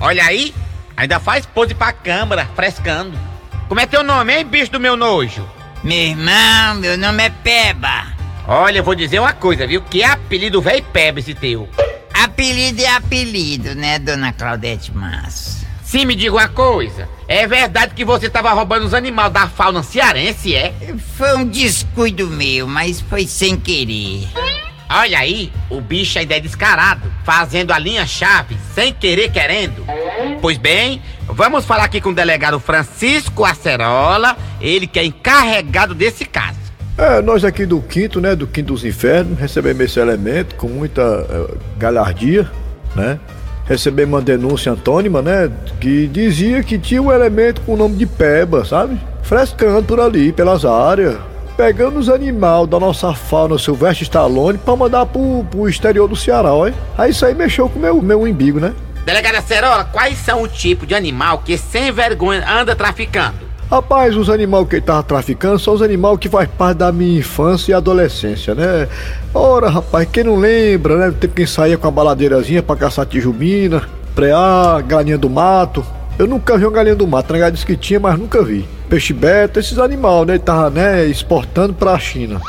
Olha 0.00 0.24
aí, 0.24 0.54
ainda 0.96 1.20
faz 1.20 1.44
pose 1.44 1.74
pra 1.74 1.92
câmera, 1.92 2.48
frescando. 2.56 3.18
Como 3.68 3.78
é 3.78 3.86
teu 3.86 4.02
nome, 4.02 4.34
hein, 4.34 4.44
bicho 4.44 4.72
do 4.72 4.80
meu 4.80 4.96
nojo? 4.96 5.46
Meu 5.84 5.98
irmão, 5.98 6.74
meu 6.76 6.96
nome 6.96 7.24
é 7.24 7.30
Peba. 7.30 8.21
Olha, 8.46 8.78
eu 8.78 8.84
vou 8.84 8.94
dizer 8.94 9.20
uma 9.20 9.32
coisa, 9.32 9.66
viu? 9.66 9.80
Que 9.82 10.02
apelido 10.02 10.60
velho 10.60 10.84
Peba 10.92 11.20
esse 11.20 11.34
teu. 11.34 11.68
Apelido 12.12 12.82
é 12.82 12.88
apelido, 12.88 13.74
né, 13.74 13.98
dona 13.98 14.32
Claudete 14.32 14.92
Massa? 14.92 15.62
Sim, 15.82 16.06
me 16.06 16.14
diga 16.14 16.32
uma 16.32 16.48
coisa. 16.48 17.08
É 17.28 17.46
verdade 17.46 17.94
que 17.94 18.04
você 18.04 18.28
tava 18.28 18.52
roubando 18.52 18.86
os 18.86 18.94
animais 18.94 19.32
da 19.32 19.46
fauna 19.46 19.82
cearense, 19.82 20.54
é? 20.54 20.74
Foi 21.16 21.36
um 21.36 21.46
descuido 21.46 22.28
meu, 22.28 22.66
mas 22.66 23.00
foi 23.00 23.26
sem 23.26 23.56
querer. 23.56 24.26
Olha 24.88 25.18
aí, 25.18 25.52
o 25.70 25.80
bicho 25.80 26.18
ainda 26.18 26.36
é 26.36 26.40
descarado, 26.40 27.10
fazendo 27.24 27.72
a 27.72 27.78
linha-chave, 27.78 28.58
sem 28.74 28.92
querer 28.92 29.30
querendo. 29.30 29.86
Pois 30.40 30.58
bem, 30.58 31.02
vamos 31.26 31.64
falar 31.64 31.84
aqui 31.84 32.00
com 32.00 32.10
o 32.10 32.14
delegado 32.14 32.60
Francisco 32.60 33.44
Acerola, 33.44 34.36
ele 34.60 34.86
que 34.86 34.98
é 34.98 35.04
encarregado 35.04 35.94
desse 35.94 36.24
caso. 36.24 36.51
É, 36.96 37.22
nós 37.22 37.44
aqui 37.44 37.64
do 37.64 37.80
quinto, 37.80 38.20
né, 38.20 38.36
do 38.36 38.46
quinto 38.46 38.72
dos 38.72 38.84
infernos, 38.84 39.38
recebemos 39.38 39.82
esse 39.82 39.98
elemento 39.98 40.54
com 40.56 40.68
muita 40.68 41.02
eh, 41.02 41.54
galhardia, 41.78 42.50
né? 42.94 43.18
Recebemos 43.64 44.14
uma 44.14 44.20
denúncia 44.20 44.72
antônima, 44.72 45.22
né, 45.22 45.50
que 45.80 46.06
dizia 46.06 46.62
que 46.62 46.78
tinha 46.78 47.00
um 47.00 47.10
elemento 47.10 47.62
com 47.62 47.72
o 47.74 47.76
nome 47.76 47.96
de 47.96 48.04
Peba, 48.04 48.64
sabe? 48.64 49.00
Frescando 49.22 49.84
por 49.84 50.00
ali, 50.00 50.32
pelas 50.32 50.66
áreas, 50.66 51.16
pegando 51.56 51.98
os 51.98 52.10
animais 52.10 52.68
da 52.68 52.78
nossa 52.78 53.14
fauna 53.14 53.58
Silvestre 53.58 54.04
Stallone 54.04 54.58
pra 54.58 54.76
mandar 54.76 55.06
pro, 55.06 55.46
pro 55.50 55.68
exterior 55.68 56.06
do 56.06 56.16
Ceará, 56.16 56.52
olha. 56.52 56.74
Aí 56.98 57.10
isso 57.10 57.24
aí 57.24 57.34
mexeu 57.34 57.70
com 57.70 57.78
o 57.78 57.82
meu, 57.82 58.02
meu 58.02 58.22
umbigo, 58.22 58.60
né? 58.60 58.74
Delegado 59.06 59.36
Acerola, 59.36 59.84
quais 59.84 60.18
são 60.18 60.42
o 60.42 60.48
tipo 60.48 60.86
de 60.86 60.94
animal 60.94 61.38
que 61.38 61.56
sem 61.56 61.90
vergonha 61.90 62.44
anda 62.48 62.76
traficando? 62.76 63.51
Rapaz, 63.72 64.14
os 64.18 64.28
animais 64.28 64.68
que 64.68 64.74
ele 64.74 64.82
tava 64.82 65.02
traficando 65.02 65.58
são 65.58 65.72
os 65.72 65.80
animais 65.80 66.18
que 66.18 66.28
faz 66.28 66.46
parte 66.46 66.76
da 66.76 66.92
minha 66.92 67.20
infância 67.20 67.72
e 67.72 67.74
adolescência, 67.74 68.54
né? 68.54 68.86
Ora, 69.32 69.70
rapaz, 69.70 70.06
quem 70.12 70.24
não 70.24 70.36
lembra, 70.36 70.98
né? 70.98 71.06
Do 71.06 71.14
tempo 71.14 71.32
que 71.32 71.46
saía 71.46 71.78
com 71.78 71.88
a 71.88 71.90
baladeirazinha 71.90 72.62
pra 72.62 72.76
caçar 72.76 73.06
tijubina, 73.06 73.82
preá, 74.14 74.78
galinha 74.86 75.16
do 75.16 75.30
mato. 75.30 75.82
Eu 76.18 76.26
nunca 76.26 76.58
vi 76.58 76.66
uma 76.66 76.70
galinha 76.70 76.94
do 76.94 77.06
mato, 77.06 77.32
né? 77.32 77.50
Disse 77.50 77.64
que 77.64 77.74
tinha, 77.74 77.98
mas 77.98 78.18
nunca 78.18 78.44
vi. 78.44 78.68
Peixe 78.90 79.14
beta, 79.14 79.58
esses 79.58 79.78
animais, 79.78 80.26
né? 80.26 80.34
Ele 80.34 80.42
tava, 80.42 80.68
né, 80.68 81.06
exportando 81.06 81.72
pra 81.72 81.98
China. 81.98 82.42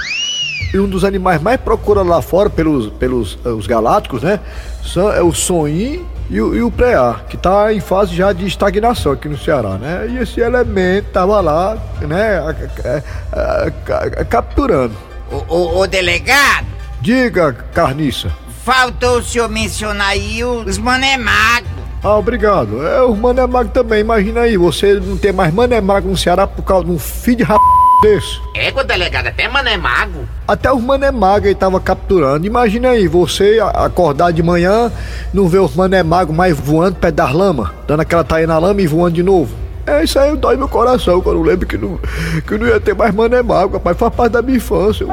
E 0.74 0.78
um 0.78 0.90
dos 0.90 1.06
animais 1.06 1.42
mais 1.42 1.58
procurados 1.58 2.10
lá 2.10 2.22
fora 2.22 2.50
pelos, 2.50 2.88
pelos 2.88 3.40
eh, 3.46 3.50
os 3.50 3.66
galácticos, 3.66 4.24
né? 4.24 4.42
São, 4.84 5.10
é 5.10 5.22
o 5.22 5.32
sonim 5.32 6.06
e 6.30 6.42
o, 6.42 6.56
e 6.56 6.62
o 6.64 6.72
preá, 6.72 7.22
que 7.30 7.38
tá 7.38 7.74
em 7.74 7.80
fase 7.80 8.16
já 8.16 8.32
de 8.34 8.46
estagnação 8.48 9.12
aqui 9.12 9.28
no 9.30 9.38
Ceará, 9.38 9.78
né? 9.78 10.08
E 10.10 10.18
esse 10.18 10.40
elemento 10.40 11.10
tava 11.12 11.40
lá, 11.42 11.78
né? 12.02 12.40
a- 12.40 13.02
a- 13.40 14.22
a- 14.22 14.26
capturando. 14.26 14.96
Ô, 15.32 15.44
ô, 15.56 15.78
ô, 15.80 15.88
delegado, 15.88 16.68
Diga, 17.02 17.54
carniça. 17.74 18.32
faltou 18.64 19.18
o 19.18 19.24
senhor 19.24 19.50
mencionar 19.50 20.10
aí 20.10 20.44
os 20.44 20.78
mané 20.78 21.18
magro. 21.18 21.84
Ah, 22.04 22.18
obrigado. 22.18 22.86
É, 22.86 23.02
o 23.02 23.16
Mané 23.16 23.48
Mago 23.48 23.70
também, 23.70 24.02
imagina 24.02 24.42
aí, 24.42 24.58
você 24.58 24.96
não 24.96 25.16
ter 25.16 25.32
mais 25.32 25.54
Mané 25.54 25.80
Mago 25.80 26.10
no 26.10 26.18
Ceará 26.18 26.46
por 26.46 26.62
causa 26.64 26.84
de 26.86 26.92
um 26.92 27.00
filho 27.00 27.38
de 27.38 27.44
rap 27.44 27.58
desse. 28.04 28.42
Égua, 28.54 28.84
delegado, 28.84 29.28
até 29.28 29.48
mané 29.48 29.78
mago. 29.78 30.28
Até 30.46 30.72
os 30.72 30.84
Mané 30.84 31.10
Mago 31.10 31.48
aí 31.48 31.56
tava 31.56 31.80
capturando. 31.80 32.46
Imagina 32.46 32.90
aí, 32.90 33.08
você 33.08 33.60
acordar 33.74 34.34
de 34.34 34.44
manhã, 34.44 34.92
não 35.34 35.48
ver 35.48 35.60
os 35.60 35.74
Mané 35.74 36.04
Mago 36.04 36.34
mais 36.34 36.60
voando 36.60 36.98
perto 36.98 37.16
das 37.16 37.32
lama, 37.32 37.74
dando 37.88 38.02
aquela 38.02 38.26
taia 38.26 38.46
na 38.46 38.60
lama 38.60 38.82
e 38.82 38.88
voando 38.88 39.16
de 39.16 39.24
novo. 39.24 39.56
É, 39.86 40.04
isso 40.04 40.20
aí 40.20 40.36
dói 40.36 40.58
meu 40.58 40.68
coração, 40.68 41.22
quando 41.22 41.38
eu 41.38 41.44
lembro 41.44 41.66
que 41.66 41.78
não, 41.78 41.98
que 42.46 42.58
não 42.58 42.68
ia 42.68 42.80
ter 42.80 42.94
mais 42.94 43.16
Mané 43.16 43.42
Mago, 43.42 43.74
rapaz, 43.74 43.98
faz 43.98 44.14
parte 44.14 44.34
da 44.34 44.42
minha 44.42 44.58
infância. 44.58 45.08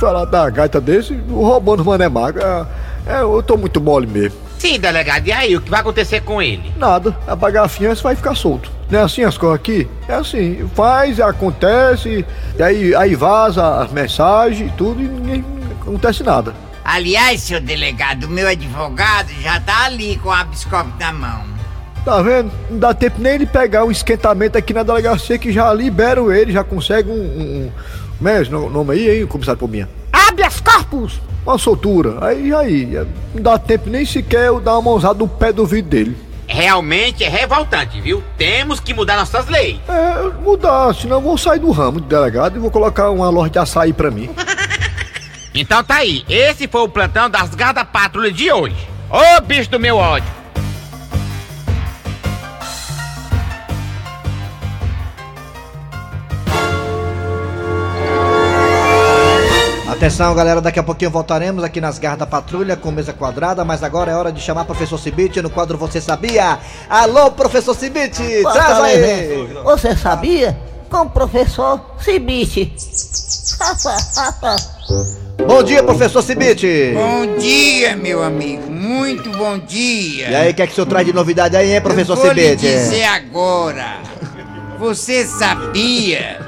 Falar 0.00 0.24
da 0.24 0.50
gaita 0.50 0.80
desse, 0.80 1.14
roubando 1.30 1.80
os 1.80 1.86
Mané 1.86 2.08
Mago, 2.08 2.40
é, 2.40 2.66
é, 3.06 3.22
eu 3.22 3.42
tô 3.44 3.56
muito 3.56 3.80
mole 3.80 4.08
mesmo. 4.08 4.38
Sim, 4.62 4.78
delegado, 4.78 5.26
e 5.26 5.32
aí, 5.32 5.56
o 5.56 5.60
que 5.60 5.68
vai 5.68 5.80
acontecer 5.80 6.20
com 6.20 6.40
ele? 6.40 6.72
Nada, 6.76 7.16
apagar 7.26 7.64
a 7.64 7.68
fiança 7.68 8.00
vai 8.04 8.14
ficar 8.14 8.36
solto. 8.36 8.70
Não 8.88 9.00
é 9.00 9.02
assim 9.02 9.24
as 9.24 9.36
coisas 9.36 9.56
aqui? 9.58 9.88
É 10.08 10.14
assim, 10.14 10.70
faz, 10.72 11.18
acontece, 11.18 12.24
e 12.56 12.62
aí, 12.62 12.94
aí 12.94 13.16
vaza 13.16 13.80
as 13.82 13.90
mensagens 13.90 14.70
e 14.70 14.76
tudo 14.76 15.00
e 15.02 15.08
ninguém 15.08 15.44
acontece 15.80 16.22
nada. 16.22 16.54
Aliás, 16.84 17.40
seu 17.40 17.60
delegado, 17.60 18.26
o 18.26 18.28
meu 18.28 18.46
advogado 18.46 19.32
já 19.42 19.58
tá 19.58 19.86
ali 19.86 20.16
com 20.22 20.30
a 20.30 20.44
biscope 20.44 20.92
na 20.96 21.12
mão. 21.12 21.42
Tá 22.04 22.22
vendo? 22.22 22.52
Não 22.70 22.78
dá 22.78 22.94
tempo 22.94 23.20
nem 23.20 23.32
ele 23.34 23.46
pegar 23.46 23.84
um 23.84 23.90
esquentamento 23.90 24.56
aqui 24.56 24.72
na 24.72 24.84
delegacia 24.84 25.38
que 25.38 25.50
já 25.50 25.74
liberam 25.74 26.30
ele, 26.32 26.52
já 26.52 26.62
consegue 26.62 27.10
um. 27.10 27.14
um, 27.14 27.16
um 27.66 27.70
como 28.16 28.28
é 28.28 28.40
esse 28.40 28.50
no- 28.52 28.70
nome 28.70 28.92
aí, 28.94 29.18
hein, 29.22 29.26
comissário 29.26 29.58
Pominha? 29.58 29.88
Habeas 30.12 30.60
corpus! 30.60 31.20
Uma 31.44 31.58
soltura. 31.58 32.24
Aí, 32.24 32.54
aí, 32.54 32.96
é, 32.96 33.06
não 33.34 33.42
dá 33.42 33.58
tempo 33.58 33.90
nem 33.90 34.04
sequer 34.04 34.46
eu 34.46 34.60
dar 34.60 34.74
uma 34.74 34.82
mãozada 34.82 35.18
no 35.18 35.28
pé 35.28 35.52
do 35.52 35.66
vidro 35.66 35.90
dele. 35.90 36.16
Realmente 36.46 37.24
é 37.24 37.28
revoltante, 37.28 38.00
viu? 38.00 38.22
Temos 38.36 38.78
que 38.78 38.92
mudar 38.92 39.16
nossas 39.16 39.48
leis. 39.48 39.78
É, 39.88 40.42
mudar, 40.42 40.94
senão 40.94 41.16
eu 41.16 41.22
vou 41.22 41.38
sair 41.38 41.58
do 41.58 41.70
ramo 41.70 42.00
de 42.00 42.06
delegado 42.06 42.56
e 42.56 42.60
vou 42.60 42.70
colocar 42.70 43.10
uma 43.10 43.30
loja 43.30 43.50
de 43.50 43.58
açaí 43.58 43.92
pra 43.92 44.10
mim. 44.10 44.30
Então 45.54 45.84
tá 45.84 45.96
aí, 45.96 46.24
esse 46.30 46.66
foi 46.66 46.80
o 46.80 46.88
plantão 46.88 47.28
das 47.28 47.54
Garda 47.54 47.84
Patrulha 47.84 48.32
de 48.32 48.50
hoje. 48.50 48.88
Ô 49.10 49.40
bicho 49.42 49.68
do 49.68 49.78
meu 49.78 49.98
ódio! 49.98 50.41
Atenção, 60.02 60.34
galera, 60.34 60.60
daqui 60.60 60.80
a 60.80 60.82
pouquinho 60.82 61.12
voltaremos 61.12 61.62
aqui 61.62 61.80
nas 61.80 61.96
garras 61.96 62.18
da 62.18 62.26
patrulha 62.26 62.76
com 62.76 62.90
mesa 62.90 63.12
quadrada, 63.12 63.64
mas 63.64 63.84
agora 63.84 64.10
é 64.10 64.16
hora 64.16 64.32
de 64.32 64.40
chamar 64.40 64.64
professor 64.64 64.98
Cibite 64.98 65.40
no 65.40 65.48
quadro 65.48 65.78
Você 65.78 66.00
Sabia? 66.00 66.58
Alô, 66.90 67.30
professor 67.30 67.72
Cibite, 67.72 68.42
traz 68.52 68.80
aí! 68.80 69.46
Você 69.62 69.94
sabia? 69.96 70.58
Com 70.90 71.02
o 71.02 71.08
professor 71.08 71.80
Cibite. 72.00 72.74
Bom 75.46 75.62
dia, 75.62 75.84
professor 75.84 76.20
Cibite! 76.20 76.94
Bom 76.94 77.36
dia, 77.38 77.94
meu 77.94 78.24
amigo. 78.24 78.68
Muito 78.68 79.30
bom 79.30 79.56
dia. 79.56 80.30
E 80.30 80.34
aí, 80.34 80.50
o 80.50 80.54
que 80.54 80.62
é 80.62 80.66
que 80.66 80.72
o 80.72 80.74
senhor 80.74 80.86
traz 80.88 81.06
de 81.06 81.12
novidade 81.12 81.56
aí, 81.56 81.74
hein, 81.74 81.80
professor 81.80 82.16
Eu 82.16 82.24
vou 82.24 82.32
lhe 82.32 82.42
Cibite? 82.42 82.62
dizer 82.62 83.04
agora. 83.04 84.00
Você 84.80 85.24
sabia 85.24 86.41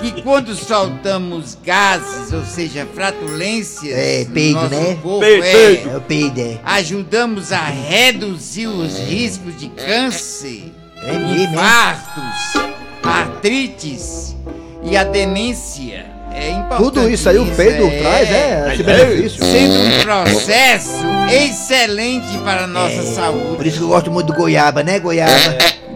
que 0.00 0.22
quando 0.22 0.54
soltamos 0.54 1.56
gases, 1.64 2.32
ou 2.32 2.44
seja, 2.44 2.86
flatulências, 2.94 3.92
É, 3.96 4.24
no 4.26 4.30
peido, 4.34 4.54
nosso 4.60 4.74
né? 4.74 4.98
corpo, 5.02 5.20
Peido, 5.20 5.44
é, 5.44 5.52
peido. 5.52 5.96
É 5.96 6.00
peido, 6.00 6.40
é. 6.40 6.58
ajudamos 6.64 7.52
a 7.52 7.64
reduzir 7.64 8.66
os 8.66 8.98
riscos 8.98 9.58
de 9.58 9.68
câncer, 9.68 10.72
É 11.02 11.14
infartos, 11.42 12.62
artrites 13.02 14.36
e 14.82 14.96
a 14.96 15.04
demência. 15.04 16.06
É 16.32 16.50
importante 16.50 16.82
Tudo 16.84 17.10
isso 17.10 17.28
aí 17.28 17.38
o 17.38 17.46
peido 17.56 17.90
traz, 18.00 18.30
é, 18.30 18.72
esse 18.72 18.82
benefício. 18.82 19.44
Sendo 19.44 19.74
um 19.74 20.00
processo 20.02 21.04
excelente 21.30 22.38
para 22.44 22.64
a 22.64 22.66
nossa 22.66 23.02
saúde. 23.02 23.56
Por 23.56 23.66
isso 23.66 23.78
que 23.78 23.84
eu 23.84 23.88
gosto 23.88 24.10
muito 24.10 24.28
do 24.28 24.34
goiaba, 24.34 24.82
né, 24.82 24.98
goiaba? 25.00 25.32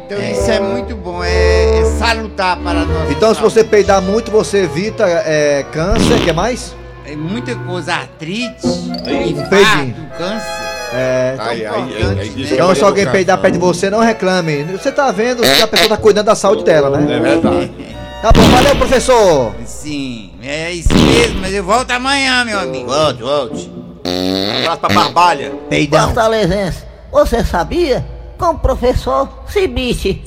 Então 0.07 0.19
isso 0.31 0.51
é 0.51 0.61
muito 0.61 0.95
bom, 0.97 1.23
é, 1.25 1.74
salutar 2.07 2.57
para 2.59 2.85
nossa 2.85 3.13
Então, 3.13 3.35
se 3.35 3.41
você 3.41 3.65
peidar 3.65 4.03
muito, 4.03 4.31
você 4.31 4.65
evita 4.65 5.05
é, 5.07 5.65
câncer, 5.73 6.15
o 6.15 6.25
que 6.25 6.33
mais? 6.33 6.75
É 7.07 7.15
muita 7.17 7.55
coisa, 7.55 7.95
artrite, 7.95 8.67
peidinho. 9.05 9.41
infarto, 9.41 10.19
câncer. 10.19 10.65
É, 10.97 11.35
Aí, 11.41 11.67
aí, 11.67 11.73
aí, 11.73 12.21
aí 12.21 12.29
diz 12.29 12.49
que 12.49 12.55
então, 12.55 12.71
é 12.71 12.75
se 12.75 12.85
alguém 12.85 13.07
peidar 13.11 13.37
perto 13.39 13.55
de 13.55 13.59
você, 13.59 13.91
não 13.91 13.99
reclame. 13.99 14.63
Você 14.65 14.93
tá 14.93 15.11
vendo 15.11 15.43
que 15.43 15.63
a 15.63 15.67
pessoa 15.67 15.89
tá 15.89 15.97
cuidando 15.97 16.27
da 16.27 16.37
saúde 16.37 16.63
dela, 16.63 16.97
né? 16.97 17.17
É 17.17 17.21
verdade. 17.21 17.71
Tá 18.25 18.33
bom, 18.33 18.41
valeu, 18.41 18.75
professor. 18.77 19.55
Sim, 19.67 20.31
é 20.43 20.73
isso 20.73 20.89
mesmo, 20.95 21.43
mas 21.43 21.53
eu 21.53 21.63
volto 21.63 21.91
amanhã, 21.91 22.43
meu 22.43 22.59
amigo. 22.59 22.89
Volte, 22.89 23.23
volte. 23.23 23.71
Um 24.03 24.59
abraço 24.61 24.81
pra 24.81 24.95
Barbalha. 24.95 25.53
Peidão. 25.69 26.07
Fortalezense, 26.07 26.85
você 27.13 27.45
sabia? 27.45 28.03
Com 28.39 28.51
o 28.51 28.59
professor 28.59 29.29
Cibite. 29.47 30.23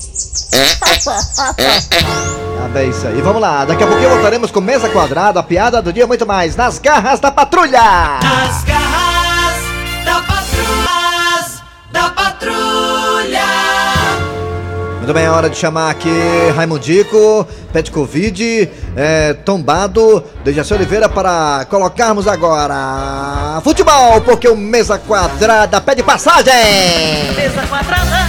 Ah, 2.64 2.68
bem, 2.74 2.90
isso 2.90 3.06
aí. 3.08 3.22
Vamos 3.22 3.42
lá, 3.42 3.66
daqui 3.66 3.84
a 3.84 3.88
pouquinho 3.88 4.10
voltaremos 4.10 4.52
com 4.52 4.62
mesa 4.62 4.90
quadrada, 4.90 5.40
a 5.40 5.44
piada 5.44 5.82
do 5.82 5.94
dia 5.94 6.08
muito 6.08 6.26
mais 6.26 6.56
nas 6.56 6.80
garras 6.80 7.20
da 7.20 7.32
patrulha. 7.32 7.82
Nas 8.22 8.64
garras 8.64 9.07
Muito 15.08 15.16
bem, 15.16 15.24
é 15.24 15.30
hora 15.30 15.50
de 15.50 15.56
chamar 15.56 15.90
aqui 15.92 16.12
Raimundico, 16.54 17.48
Pet 17.72 17.90
Covid, 17.92 18.70
é, 18.94 19.32
Tombado, 19.36 20.22
Dejaci 20.44 20.74
Oliveira 20.74 21.08
para 21.08 21.66
colocarmos 21.70 22.28
agora 22.28 23.62
futebol, 23.64 24.20
porque 24.20 24.50
o 24.50 24.56
Mesa 24.58 25.00
Quadrada 25.00 25.80
pede 25.80 26.04
passagem. 26.04 26.52
Mesa 27.38 27.66
quadrada. 27.70 28.28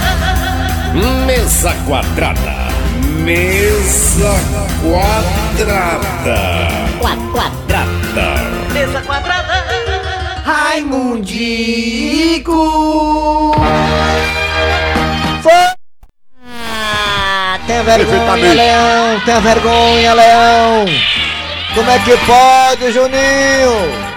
Mesa 0.93 1.75
quadrada. 1.85 2.55
Mesa 3.25 4.39
quadrada. 4.81 6.37
Quadrada. 7.01 7.83
Mesa 8.71 9.01
quadrada. 9.01 9.65
Raimundico. 10.45 11.11
Foi! 15.43 15.78
Vergonha, 17.97 18.53
Leão! 18.53 19.19
Tenha 19.25 19.39
vergonha, 19.39 20.13
Leão! 20.13 20.85
Como 21.73 21.89
é 21.89 21.97
que 21.99 22.15
pode, 22.17 22.91
Juninho? 22.91 24.09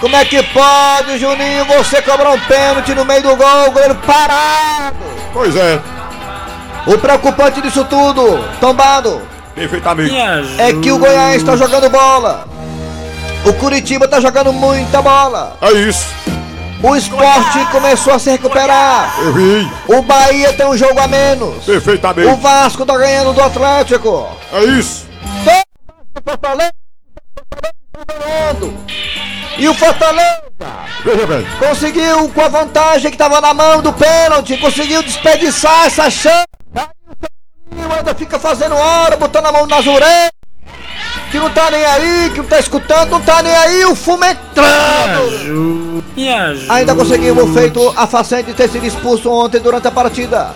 Como 0.00 0.16
é 0.16 0.24
que 0.24 0.42
pode, 0.42 1.16
Juninho, 1.16 1.64
você 1.66 2.02
cobrar 2.02 2.30
um 2.30 2.40
pênalti 2.40 2.92
no 2.92 3.04
meio 3.04 3.22
do 3.22 3.36
gol, 3.36 3.68
o 3.68 3.70
goleiro 3.70 3.94
parado? 4.04 4.96
Pois 5.32 5.54
é. 5.54 5.78
O 6.84 6.98
preocupante 6.98 7.60
disso 7.60 7.84
tudo, 7.84 8.44
tombado, 8.60 9.22
Perfeitamente. 9.54 10.12
é 10.58 10.72
que 10.72 10.90
o 10.90 10.98
Goiás 10.98 11.36
está 11.36 11.56
jogando 11.56 11.88
bola. 11.88 12.48
O 13.44 13.52
Curitiba 13.52 14.06
está 14.06 14.20
jogando 14.20 14.52
muita 14.52 15.00
bola. 15.00 15.56
É 15.62 15.70
isso. 15.72 16.06
O 16.82 16.96
esporte 16.96 17.64
começou 17.70 18.12
a 18.12 18.18
se 18.18 18.30
recuperar. 18.30 19.14
Eu 19.20 19.32
vi. 19.32 19.70
O 19.86 20.02
Bahia 20.02 20.52
tem 20.52 20.66
um 20.66 20.76
jogo 20.76 20.98
a 20.98 21.06
menos. 21.06 21.64
Perfeitamente. 21.64 22.28
O 22.28 22.36
Vasco 22.36 22.84
tá 22.84 22.98
ganhando 22.98 23.32
do 23.32 23.40
Atlético. 23.40 24.28
É 24.52 24.64
isso. 24.64 25.06
E 29.56 29.68
o 29.68 29.74
Fortaleza 29.74 30.42
conseguiu, 31.60 32.28
com 32.30 32.40
a 32.40 32.48
vantagem 32.48 33.12
que 33.12 33.16
tava 33.16 33.40
na 33.40 33.54
mão 33.54 33.80
do 33.80 33.92
pênalti, 33.92 34.56
conseguiu 34.56 35.04
desperdiçar 35.04 35.86
essa 35.86 36.10
chance. 36.10 36.46
Aí 36.74 37.86
o 37.86 37.92
ainda 37.92 38.14
fica 38.14 38.40
fazendo 38.40 38.74
hora, 38.74 39.16
botando 39.16 39.46
a 39.46 39.52
mão 39.52 39.66
nas 39.66 39.86
orelhas. 39.86 40.41
Que 41.32 41.38
não 41.38 41.50
tá 41.50 41.70
nem 41.70 41.82
aí, 41.84 42.30
que 42.30 42.38
não 42.38 42.44
tá 42.46 42.58
escutando, 42.60 43.10
não 43.10 43.20
tá 43.20 43.42
nem 43.42 43.54
aí, 43.54 43.84
o 43.86 43.94
fumo 43.94 44.22
entrando. 44.24 46.04
Ainda 46.68 46.94
conseguiu 46.94 47.34
o 47.42 47.52
feito 47.54 47.92
a 47.96 48.06
façanha 48.06 48.42
de 48.42 48.52
ter 48.52 48.68
sido 48.68 48.84
expulso 48.86 49.30
ontem 49.30 49.58
durante 49.58 49.88
a 49.88 49.90
partida. 49.90 50.50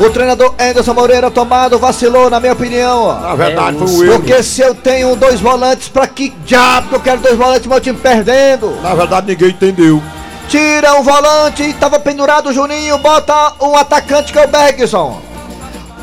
O 0.00 0.08
treinador 0.10 0.54
Anderson 0.58 0.94
Moreira 0.94 1.30
tomado 1.30 1.78
vacilou, 1.78 2.30
na 2.30 2.38
minha 2.40 2.52
opinião. 2.54 3.02
ó. 3.06 3.14
Na 3.18 3.34
verdade, 3.34 3.76
foi 3.76 3.86
um 3.86 4.04
erro. 4.04 4.12
Porque 4.20 4.42
se 4.42 4.62
eu 4.62 4.74
tenho 4.74 5.14
dois 5.16 5.40
volantes, 5.40 5.88
pra 5.88 6.06
que 6.06 6.30
diabo 6.46 6.94
eu 6.94 7.00
quero 7.00 7.20
dois 7.20 7.36
volantes, 7.36 7.66
meu 7.66 7.80
time 7.80 7.98
perdendo? 7.98 8.80
Na 8.82 8.94
verdade, 8.94 9.26
ninguém 9.26 9.48
entendeu. 9.50 10.02
Tira 10.48 10.94
um 10.94 11.02
volante, 11.02 11.72
tava 11.74 11.98
pendurado 11.98 12.50
o 12.50 12.52
Juninho, 12.52 12.96
bota 12.98 13.52
um 13.60 13.76
atacante 13.76 14.32
que 14.32 14.38
é 14.38 14.44
o 14.44 14.48
Bergson. 14.48 15.20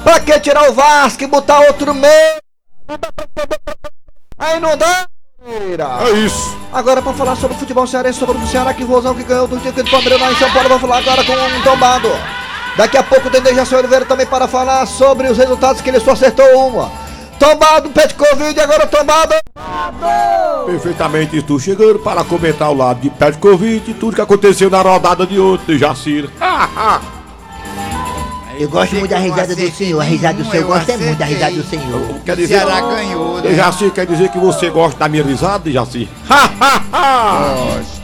Pra 0.03 0.19
que 0.19 0.37
tirar 0.39 0.69
o 0.69 0.73
Vasco 0.73 1.23
e 1.23 1.27
botar 1.27 1.61
outro 1.61 1.93
meio? 1.93 2.41
Aí 4.41 4.59
não 4.59 4.75
dá. 4.75 5.05
É 6.07 6.09
isso. 6.11 6.57
Agora 6.73 6.99
pra 6.99 7.13
falar 7.13 7.35
sobre 7.35 7.55
o 7.55 7.59
futebol 7.59 7.85
cearense, 7.85 8.17
sobre 8.17 8.37
o 8.37 8.47
Ceará 8.47 8.73
que 8.73 8.83
vozão 8.83 9.13
que 9.13 9.23
ganhou 9.23 9.47
do 9.47 9.59
time 9.59 9.71
do 9.71 9.89
Palmeiras 9.89 10.19
lá 10.19 10.31
em 10.31 10.35
São 10.35 10.51
Paulo, 10.51 10.67
vamos 10.67 10.81
falar 10.81 10.97
agora 10.97 11.23
com 11.23 11.33
um 11.33 11.61
tombado. 11.61 12.09
Daqui 12.75 12.97
a 12.97 13.03
pouco 13.03 13.29
tem 13.29 13.41
Dejaci 13.41 13.75
Oliveira 13.75 14.05
também 14.05 14.25
para 14.25 14.47
falar 14.47 14.85
sobre 14.87 15.27
os 15.27 15.37
resultados 15.37 15.81
que 15.81 15.89
ele 15.89 15.99
só 15.99 16.11
acertou 16.11 16.45
uma. 16.67 16.91
Tombado, 17.37 17.89
pet 17.89 18.15
Covid, 18.15 18.59
agora 18.59 18.87
tombado. 18.87 19.35
Perfeitamente, 20.65 21.37
estou 21.37 21.59
chegando 21.59 21.99
para 21.99 22.23
comentar 22.23 22.67
ao 22.67 22.75
lado 22.75 23.01
de 23.01 23.09
Pet 23.09 23.37
Covid 23.37 23.91
e 23.91 23.93
tudo 23.93 24.15
que 24.15 24.21
aconteceu 24.21 24.69
na 24.69 24.81
rodada 24.81 25.25
de 25.25 25.39
ontem, 25.39 25.77
Jacir. 25.77 26.29
Eu 28.61 28.69
gosto 28.69 28.95
muito 28.95 29.09
da 29.09 29.17
risada 29.17 29.55
do 29.55 29.71
senhor, 29.71 29.99
a 29.99 30.03
risada 30.03 30.43
do 30.43 30.47
senhor, 30.47 30.61
eu 30.61 30.67
gosto 30.67 30.91
é 30.91 30.97
muito 30.97 31.17
da 31.17 31.25
risada 31.25 31.55
do 31.55 31.63
senhor. 31.63 32.15
Quer 32.23 32.35
dizer, 32.35 32.59
Ceará 32.59 32.79
ganhou, 32.81 33.41
né? 33.41 33.55
Jacir, 33.55 33.89
quer 33.91 34.05
dizer 34.05 34.29
que 34.29 34.37
você 34.37 34.69
gosta 34.69 34.99
da 34.99 35.09
minha 35.09 35.23
risada, 35.23 35.71
Jacir? 35.71 36.07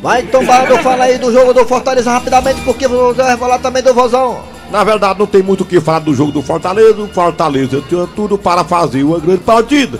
Vai 0.00 0.22
tombado, 0.22 0.78
fala 0.78 1.04
aí 1.04 1.18
do 1.18 1.32
jogo 1.32 1.52
do 1.52 1.66
Fortaleza 1.66 2.12
rapidamente, 2.12 2.60
porque 2.60 2.86
você 2.86 3.20
vai 3.20 3.36
falar 3.36 3.58
também 3.58 3.82
do 3.82 3.92
vozão. 3.92 4.38
Na 4.70 4.84
verdade, 4.84 5.18
não 5.18 5.26
tem 5.26 5.42
muito 5.42 5.62
o 5.62 5.64
que 5.64 5.80
falar 5.80 5.98
do 5.98 6.14
jogo 6.14 6.30
do 6.30 6.42
Fortaleza. 6.42 7.02
O 7.02 7.08
Fortaleza 7.08 7.82
tinha 7.88 8.06
tudo 8.06 8.38
para 8.38 8.62
fazer 8.62 9.02
uma 9.02 9.18
grande 9.18 9.40
partida. 9.40 9.98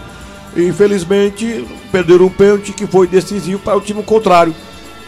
Infelizmente, 0.56 1.66
perderam 1.90 2.26
um 2.26 2.30
pênalti 2.30 2.72
que 2.72 2.86
foi 2.86 3.08
decisivo 3.08 3.58
para 3.58 3.76
o 3.76 3.80
time 3.80 4.00
contrário. 4.04 4.54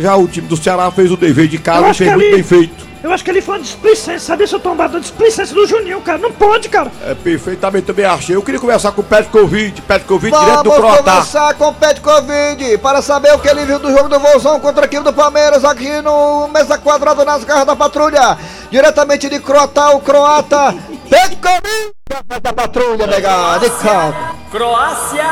Já 0.01 0.17
o 0.17 0.27
time 0.27 0.49
do 0.49 0.57
Ceará 0.57 0.91
fez 0.91 1.13
o 1.13 1.17
dever 1.17 1.47
de 1.47 1.59
casa 1.59 1.91
e 1.91 1.95
fez 1.95 2.11
muito 2.11 2.31
bem 2.33 2.43
feito. 2.43 2.88
Eu 3.03 3.13
acho 3.13 3.23
que 3.25 3.31
ele 3.31 3.41
foi 3.41 3.57
uma 3.57 3.63
displicência, 3.63 4.19
sabia, 4.19 4.47
seu 4.47 4.59
tombado? 4.59 4.95
Uma 4.95 5.01
displicência 5.01 5.55
do 5.55 5.67
Juninho, 5.67 6.01
cara. 6.01 6.19
Não 6.19 6.33
pode, 6.33 6.69
cara. 6.69 6.91
É, 7.05 7.15
perfeitamente 7.15 7.87
também 7.87 8.05
achei. 8.05 8.35
Eu 8.35 8.43
queria 8.43 8.61
conversar 8.61 8.91
com 8.93 9.01
o 9.03 9.05
Pet 9.05 9.29
Covid, 9.29 9.83
Pet 9.83 10.05
Covid 10.05 10.37
direto 10.37 10.63
do 10.65 10.71
Vamos 10.71 10.77
Croatá. 10.85 11.03
conversar 11.13 11.55
com 11.55 11.69
o 11.69 11.75
Pet 11.75 12.01
Covid 12.01 12.79
para 12.79 13.01
saber 13.01 13.33
o 13.35 13.39
que 13.39 13.49
ele 13.49 13.65
viu 13.65 13.79
do 13.79 13.91
jogo 13.93 14.09
do 14.09 14.19
Vozão 14.19 14.59
contra 14.59 14.85
a 14.85 14.87
equipe 14.87 15.05
do 15.05 15.13
Palmeiras 15.13 15.65
aqui 15.65 16.03
no 16.03 16.49
Mesa 16.49 16.77
Quadrada 16.77 17.25
nas 17.25 17.45
garras 17.45 17.67
da 17.67 17.77
patrulha. 17.77 18.37
Diretamente 18.71 19.29
de 19.29 19.39
Croatá, 19.39 19.91
o 19.93 20.01
croata 20.01 20.75
Pet 21.09 21.37
Covid 21.37 21.93
da 22.43 22.53
patrulha, 22.53 23.07
negado. 23.07 23.61
De 23.61 23.71
campo. 23.71 24.19
Croácia. 24.51 25.25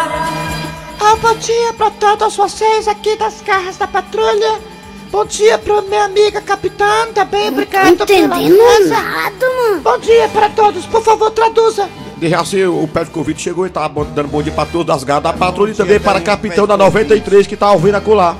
Ah, 1.00 1.16
bom 1.20 1.34
dia 1.34 1.72
pra 1.74 1.90
todos 1.90 2.36
vocês 2.36 2.86
aqui 2.88 3.16
das 3.16 3.40
garras 3.42 3.76
da 3.76 3.86
patrulha. 3.86 4.75
Bom 5.10 5.24
dia 5.24 5.56
pra 5.58 5.82
minha 5.82 6.04
amiga 6.04 6.40
capitã, 6.40 7.06
tá 7.14 7.24
bem? 7.24 7.48
Obrigado 7.48 8.06
pela 8.06 8.36
nada, 8.38 9.46
Bom 9.82 9.98
dia 9.98 10.28
pra 10.28 10.48
todos, 10.50 10.84
por 10.86 11.02
favor, 11.02 11.30
traduza. 11.30 11.88
Já 12.20 12.44
sei, 12.44 12.66
o 12.66 12.88
Pet 12.88 13.10
Covid 13.10 13.40
chegou 13.40 13.66
e 13.66 13.70
tá 13.70 13.86
dando 13.88 14.28
bom 14.28 14.42
dia 14.42 14.52
para 14.52 14.66
todos 14.66 14.94
as 14.94 15.04
garras 15.04 15.22
da 15.24 15.32
patrulha 15.32 15.72
e 15.72 15.74
também 15.74 16.00
para 16.00 16.18
a 16.18 16.22
capitão 16.22 16.66
da 16.66 16.76
93 16.76 17.46
que 17.46 17.56
tá 17.56 17.70
ouvindo 17.72 17.94
acolá. 17.96 18.34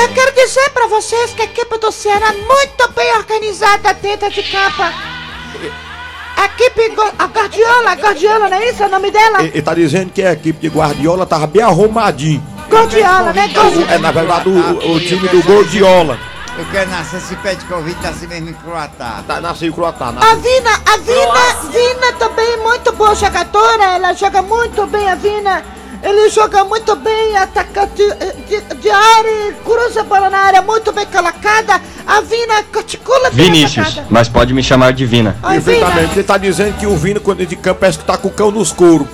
Eu 0.00 0.08
quero 0.14 0.34
dizer 0.34 0.70
pra 0.70 0.86
vocês 0.86 1.32
que 1.32 1.42
a 1.42 1.46
equipe 1.46 1.78
do 1.78 1.90
Ceará 1.90 2.28
é 2.28 2.32
muito 2.32 2.92
bem 2.94 3.16
organizada 3.16 3.92
dentro 3.94 4.30
de 4.30 4.42
campo. 4.42 4.82
A 4.82 6.44
equipe, 6.44 6.92
a 7.18 7.24
Guardiola, 7.26 7.90
a 7.90 7.94
Guardiola, 7.94 8.48
não 8.48 8.56
é 8.56 8.70
isso 8.70 8.84
o 8.84 8.88
nome 8.88 9.10
dela? 9.10 9.42
Ele 9.42 9.62
tá 9.62 9.74
dizendo 9.74 10.12
que 10.12 10.22
a 10.22 10.32
equipe 10.32 10.60
de 10.60 10.68
Guardiola 10.68 11.26
tava 11.26 11.46
bem 11.46 11.62
arrumadinho. 11.62 12.57
Guardiola, 12.68 13.32
né? 13.32 13.48
Guardiola. 13.48 13.92
É, 13.92 13.98
na 13.98 14.10
verdade, 14.12 14.48
o, 14.48 14.92
o 14.94 15.00
time 15.00 15.28
do 15.28 15.42
Gordiola. 15.42 16.18
Eu 16.58 16.64
quero 16.72 16.90
nascer 16.90 17.20
se 17.20 17.36
pede 17.36 17.64
convite, 17.66 18.02
nascer 18.02 18.28
mesmo 18.28 18.50
em 18.50 18.54
Croatá. 18.54 19.22
Tá, 19.26 19.40
nasceu 19.40 19.68
em 19.68 19.72
Croatá, 19.72 20.08
A 20.08 20.12
nasceu. 20.12 20.40
Vina, 20.40 20.70
a 20.70 20.96
Vina, 20.96 21.70
Vina 21.72 22.12
também 22.18 22.52
é 22.52 22.56
muito 22.56 22.92
boa 22.92 23.14
jogadora, 23.14 23.84
ela 23.94 24.12
joga 24.12 24.42
muito 24.42 24.84
bem 24.88 25.08
a 25.08 25.14
Vina. 25.14 25.62
Ele 26.02 26.28
joga 26.30 26.64
muito 26.64 26.94
bem, 26.96 27.36
ataca 27.36 27.86
de, 27.86 28.04
de, 28.48 28.74
de 28.76 28.90
área, 28.90 29.52
cruza 29.64 30.00
a 30.00 30.04
bola 30.04 30.30
na 30.30 30.38
área, 30.38 30.62
muito 30.62 30.92
bem 30.92 31.06
colocada. 31.06 31.80
A 32.06 32.20
Vina 32.20 32.54
articula 32.74 33.30
bem 33.30 33.46
a 33.46 33.52
Vinícius, 33.52 34.00
mas 34.08 34.28
pode 34.28 34.52
me 34.52 34.62
chamar 34.62 34.92
de 34.92 35.04
Vina. 35.06 35.36
Ai, 35.42 35.60
Perfeitamente. 35.60 36.14
Ele 36.14 36.22
tá 36.24 36.38
dizendo 36.38 36.76
que 36.76 36.86
o 36.86 36.96
Vino, 36.96 37.20
quando 37.20 37.40
ele 37.40 37.48
de 37.48 37.56
campo, 37.56 37.80
parece 37.80 37.98
que 37.98 38.04
tá 38.04 38.16
com 38.16 38.28
o 38.28 38.32
cão 38.32 38.50
nos 38.50 38.72
couro. 38.72 39.08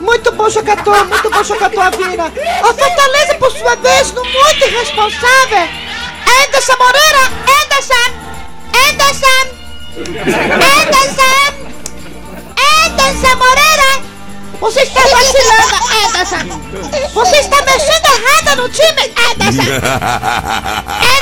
Muito 0.00 0.32
bom 0.32 0.48
jogador, 0.48 1.04
muito 1.04 1.30
bom 1.30 1.44
jogador 1.44 1.80
a 1.80 1.90
Vina. 1.90 2.32
O 2.62 2.74
Fortaleza, 2.74 3.34
por 3.38 3.52
sua 3.52 3.76
vez, 3.76 4.12
no 4.12 4.24
muito 4.24 4.64
irresponsável. 4.64 5.68
Anderson 6.44 6.76
Moreira, 6.78 7.30
Anderson, 7.62 8.10
Anderson, 8.88 9.44
Anderson, 10.80 11.52
Anderson 12.86 13.36
Moreira. 13.36 14.10
Você 14.60 14.82
está 14.82 15.00
vacilando, 15.00 15.76
Anderson. 16.06 17.10
Você 17.12 17.36
está 17.36 17.62
mexendo 17.62 18.06
errado 18.06 18.56
no 18.56 18.68
time, 18.70 19.14
Anderson. 19.30 19.62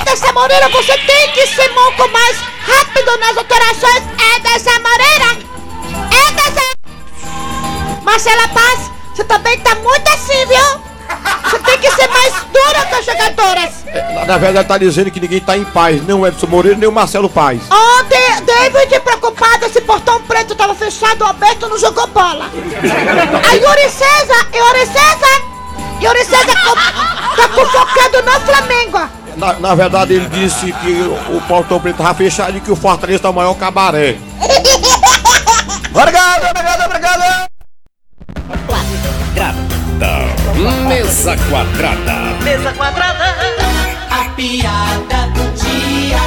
Anderson 0.01 0.33
Moreira, 0.35 0.69
você 0.69 0.97
tem 0.99 1.33
que 1.33 1.47
ser 1.49 1.69
pouco 1.71 2.09
mais 2.11 2.37
rápido 2.64 3.19
nas 3.19 3.37
alterações, 3.37 4.05
Anderson 4.37 4.81
Moreira. 4.83 5.47
Marcela 8.09 8.49
Paz, 8.49 8.90
você 9.14 9.23
também 9.23 9.59
tá 9.61 9.75
muito 9.75 10.09
assim, 10.09 10.47
viu? 10.47 10.81
Você 11.44 11.59
tem 11.59 11.79
que 11.79 11.90
ser 11.90 12.09
mais 12.09 12.33
dura 12.53 12.87
com 12.88 12.97
as 12.97 13.05
jogadoras. 13.05 13.71
Na, 14.14 14.25
na 14.25 14.38
verdade, 14.38 14.66
tá 14.66 14.79
dizendo 14.79 15.11
que 15.11 15.21
ninguém 15.21 15.40
tá 15.40 15.57
em 15.59 15.64
paz. 15.66 16.03
Nem 16.07 16.16
o 16.16 16.27
Edson 16.27 16.47
Moreira, 16.47 16.79
nem 16.79 16.88
o 16.88 16.92
Marcelo 16.92 17.29
Paz. 17.29 17.61
Ontem, 17.71 18.40
David 18.47 18.99
preocupado, 19.01 19.66
esse 19.66 19.81
portão 19.83 20.23
preto 20.23 20.55
tava 20.55 20.75
fechado, 20.75 21.23
o 21.23 21.27
Alberto 21.27 21.68
não 21.68 21.79
jogou 21.79 22.07
bola. 22.07 22.47
A 22.47 23.53
Yuri 23.55 23.90
César, 23.90 24.47
Yuri 24.55 24.87
César, 24.87 25.42
Yuri 26.03 26.25
César 26.25 26.55
co- 26.64 27.37
tá 27.37 27.49
focado 27.71 28.23
no 28.23 28.40
Flamengo. 28.40 29.11
Na, 29.37 29.53
na 29.55 29.75
verdade, 29.75 30.14
ele 30.14 30.27
disse 30.31 30.73
que 30.73 31.03
o 31.31 31.40
Portão 31.47 31.79
Preto 31.79 31.99
tava 31.99 32.14
fechado 32.14 32.57
e 32.57 32.61
que 32.61 32.71
o 32.73 32.77
Fortaleza 32.77 33.21
tá 33.23 33.31
o 33.31 33.35
maior 33.35 33.55
cabaré. 33.55 34.16
Obrigado, 35.94 36.51
obrigado, 36.51 36.85
obrigado. 36.87 37.47
Mesa 40.59 41.37
quadrada. 41.49 42.42
Mesa 42.42 42.73
quadrada. 42.73 43.25
A 44.11 44.29
piada 44.31 45.29
do 45.29 45.55
dia. 45.55 46.18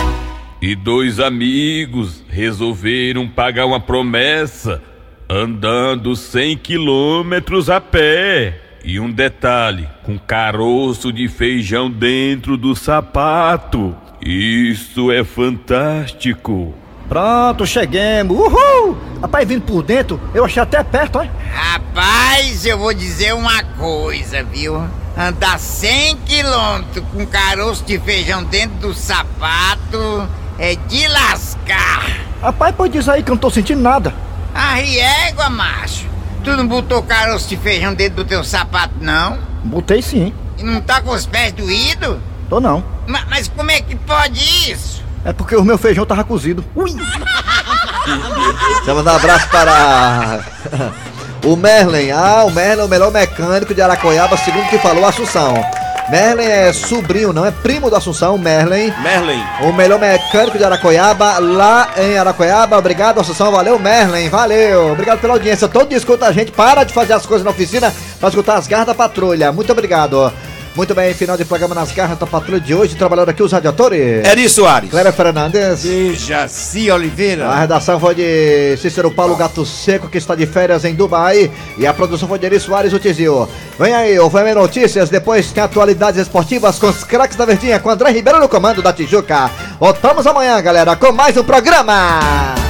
E 0.62 0.74
dois 0.74 1.20
amigos 1.20 2.24
resolveram 2.30 3.28
pagar 3.28 3.66
uma 3.66 3.82
promessa 3.82 4.82
andando 5.30 6.16
100 6.16 6.58
quilômetros 6.60 7.70
a 7.70 7.82
pé. 7.82 8.62
E 8.86 9.02
um 9.02 9.12
detalhe, 9.12 9.90
com 10.04 10.18
caroço 10.18 11.12
de 11.12 11.28
feijão 11.28 11.92
dentro 11.92 12.56
do 12.56 12.74
sapato. 12.74 13.94
Isso 14.22 15.12
é 15.12 15.26
fantástico. 15.26 16.74
Pronto, 17.16 17.66
cheguemos. 17.66 18.38
Uhul! 18.38 18.98
Rapaz, 19.22 19.46
vindo 19.46 19.64
por 19.64 19.84
dentro, 19.84 20.18
eu 20.34 20.46
achei 20.46 20.64
até 20.64 20.82
perto, 20.82 21.20
ó. 21.20 21.26
Rapaz, 21.54 22.66
eu 22.66 22.78
vou 22.78 22.94
dizer 22.94 23.34
uma 23.34 23.62
coisa, 23.78 24.42
viu? 24.46 24.82
Andar 25.18 25.60
100 25.60 26.16
quilômetros 26.20 27.04
com 27.12 27.26
caroço 27.28 27.84
de 27.84 28.00
feijão 28.00 28.46
dentro 28.46 28.78
do 28.78 28.94
sapato 28.94 30.26
é 30.58 30.76
de 30.88 31.06
lascar. 31.10 32.06
Rapaz, 32.42 32.74
pode 32.74 32.94
dizer 32.94 33.12
aí 33.12 33.24
que 33.24 33.30
eu 33.30 33.36
não 33.36 33.42
tô 33.42 33.50
sentindo 33.50 33.82
nada. 33.82 34.14
A 34.56 34.76
riégua, 34.76 35.50
macho. 35.50 36.06
Tu 36.46 36.56
não 36.56 36.66
botou 36.66 37.04
caroço 37.04 37.50
de 37.50 37.58
feijão 37.58 37.94
dentro 37.94 38.24
do 38.24 38.26
teu 38.26 38.42
sapato, 38.42 38.94
não? 39.02 39.38
Botei 39.66 40.02
sim. 40.02 40.34
E 40.58 40.64
não 40.64 40.80
tá 40.80 41.02
com 41.02 41.12
os 41.12 41.26
pés 41.26 41.52
doídos? 41.52 42.20
Tô 42.50 42.62
não. 42.62 42.82
Ma- 43.06 43.26
mas 43.30 43.50
como 43.50 43.70
é 43.70 43.82
que 43.82 43.98
pode 43.98 44.40
isso? 44.72 44.91
É 45.24 45.34
porque 45.34 45.56
o 45.56 45.64
meu 45.64 45.78
feijão 45.78 46.06
tava 46.06 46.24
cozido. 46.24 46.64
Ui! 46.76 46.92
Deixa 46.92 48.92
eu 48.92 48.96
mandar 48.96 49.14
um 49.14 49.18
abraço 49.18 49.48
para 49.50 50.40
o 51.46 51.56
Merlin. 51.56 52.12
Ah, 52.12 52.44
o 52.46 52.52
Merlin 52.52 52.82
é 52.82 52.86
o 52.86 52.90
melhor 52.90 53.12
mecânico 53.12 53.74
de 53.74 53.82
Aracoiaba, 53.82 54.36
segundo 54.38 54.70
que 54.70 54.80
falou 54.80 55.06
Assunção. 55.06 55.54
Merlin 56.10 56.44
é 56.44 56.74
sobrinho, 56.74 57.32
não 57.32 57.46
é 57.46 57.52
primo 57.52 57.90
do 57.90 57.96
Assunção, 57.96 58.38
Merlin. 58.38 58.92
Merlin. 59.02 59.42
O 59.62 59.72
melhor 59.72 59.98
mecânico 59.98 60.58
de 60.58 60.64
Aracoiaba, 60.64 61.38
lá 61.40 61.90
em 61.96 62.18
Aracoiaba. 62.18 62.78
Obrigado, 62.78 63.22
Assunção. 63.22 63.52
Valeu, 63.52 63.80
Merlin. 63.80 64.28
Valeu. 64.28 64.92
Obrigado 64.92 65.20
pela 65.20 65.34
audiência. 65.34 65.70
Todo 65.70 65.88
dia 65.88 65.98
escuta 65.98 66.26
a 66.26 66.32
gente. 66.34 66.52
Para 66.52 66.84
de 66.84 66.92
fazer 66.92 67.14
as 67.14 67.26
coisas 67.26 67.46
na 67.46 67.52
oficina 67.52 67.94
pra 68.20 68.28
escutar 68.28 68.56
as 68.56 68.68
garras 68.68 68.88
da 68.88 68.96
patrulha. 68.96 69.54
Muito 69.54 69.72
obrigado. 69.72 70.34
Muito 70.74 70.96
bem, 70.96 71.14
final 71.14 71.36
de 71.36 71.44
programa 71.44 71.76
nas 71.76 71.92
garras 71.92 72.18
da 72.18 72.26
patrulha 72.26 72.60
de 72.60 72.74
hoje. 72.74 72.96
Trabalhando 72.96 73.30
aqui 73.30 73.44
os 73.44 73.52
radiadores. 73.52 74.26
Eri 74.26 74.48
Soares. 74.48 74.90
Cléber 74.90 75.12
Fernandes. 75.12 75.84
E 75.84 76.14
Jaci 76.16 76.90
Oliveira. 76.90 77.48
A 77.48 77.60
redação 77.60 78.00
foi 78.00 78.16
de 78.16 78.78
Cícero 78.78 79.12
Paulo 79.12 79.36
Gato 79.36 79.66
Seco, 79.66 80.08
que 80.08 80.18
está 80.18 80.34
de 80.34 80.46
férias 80.46 80.86
em 80.86 80.96
Dubai. 80.96 81.52
E 81.78 81.86
a 81.86 81.94
produção 81.94 82.28
foi 82.28 82.40
de 82.40 82.46
Eri 82.46 82.60
Soares, 82.60 82.94
o 82.94 83.00
Tizil. 83.00 83.50
Vem 83.78 83.94
aí, 83.94 84.18
o 84.18 84.30
VM 84.30 84.56
Notícias, 84.56 85.10
depois 85.10 85.52
tem 85.52 85.62
atualidades 85.62 86.22
esportivas 86.22 86.80
com 86.80 86.88
os 86.88 87.04
craques 87.04 87.36
da 87.36 87.46
Verdinha, 87.46 87.80
com 87.80 87.90
André 87.90 88.12
Ribeiro 88.12 88.40
no 88.40 88.48
comando 88.48 88.82
da 88.82 88.94
Tijuca. 88.94 89.52
Voltamos 89.78 90.26
amanhã, 90.26 90.62
galera, 90.62 90.96
com 90.96 91.12
mais 91.12 91.36
um 91.36 91.44
programa. 91.44 92.61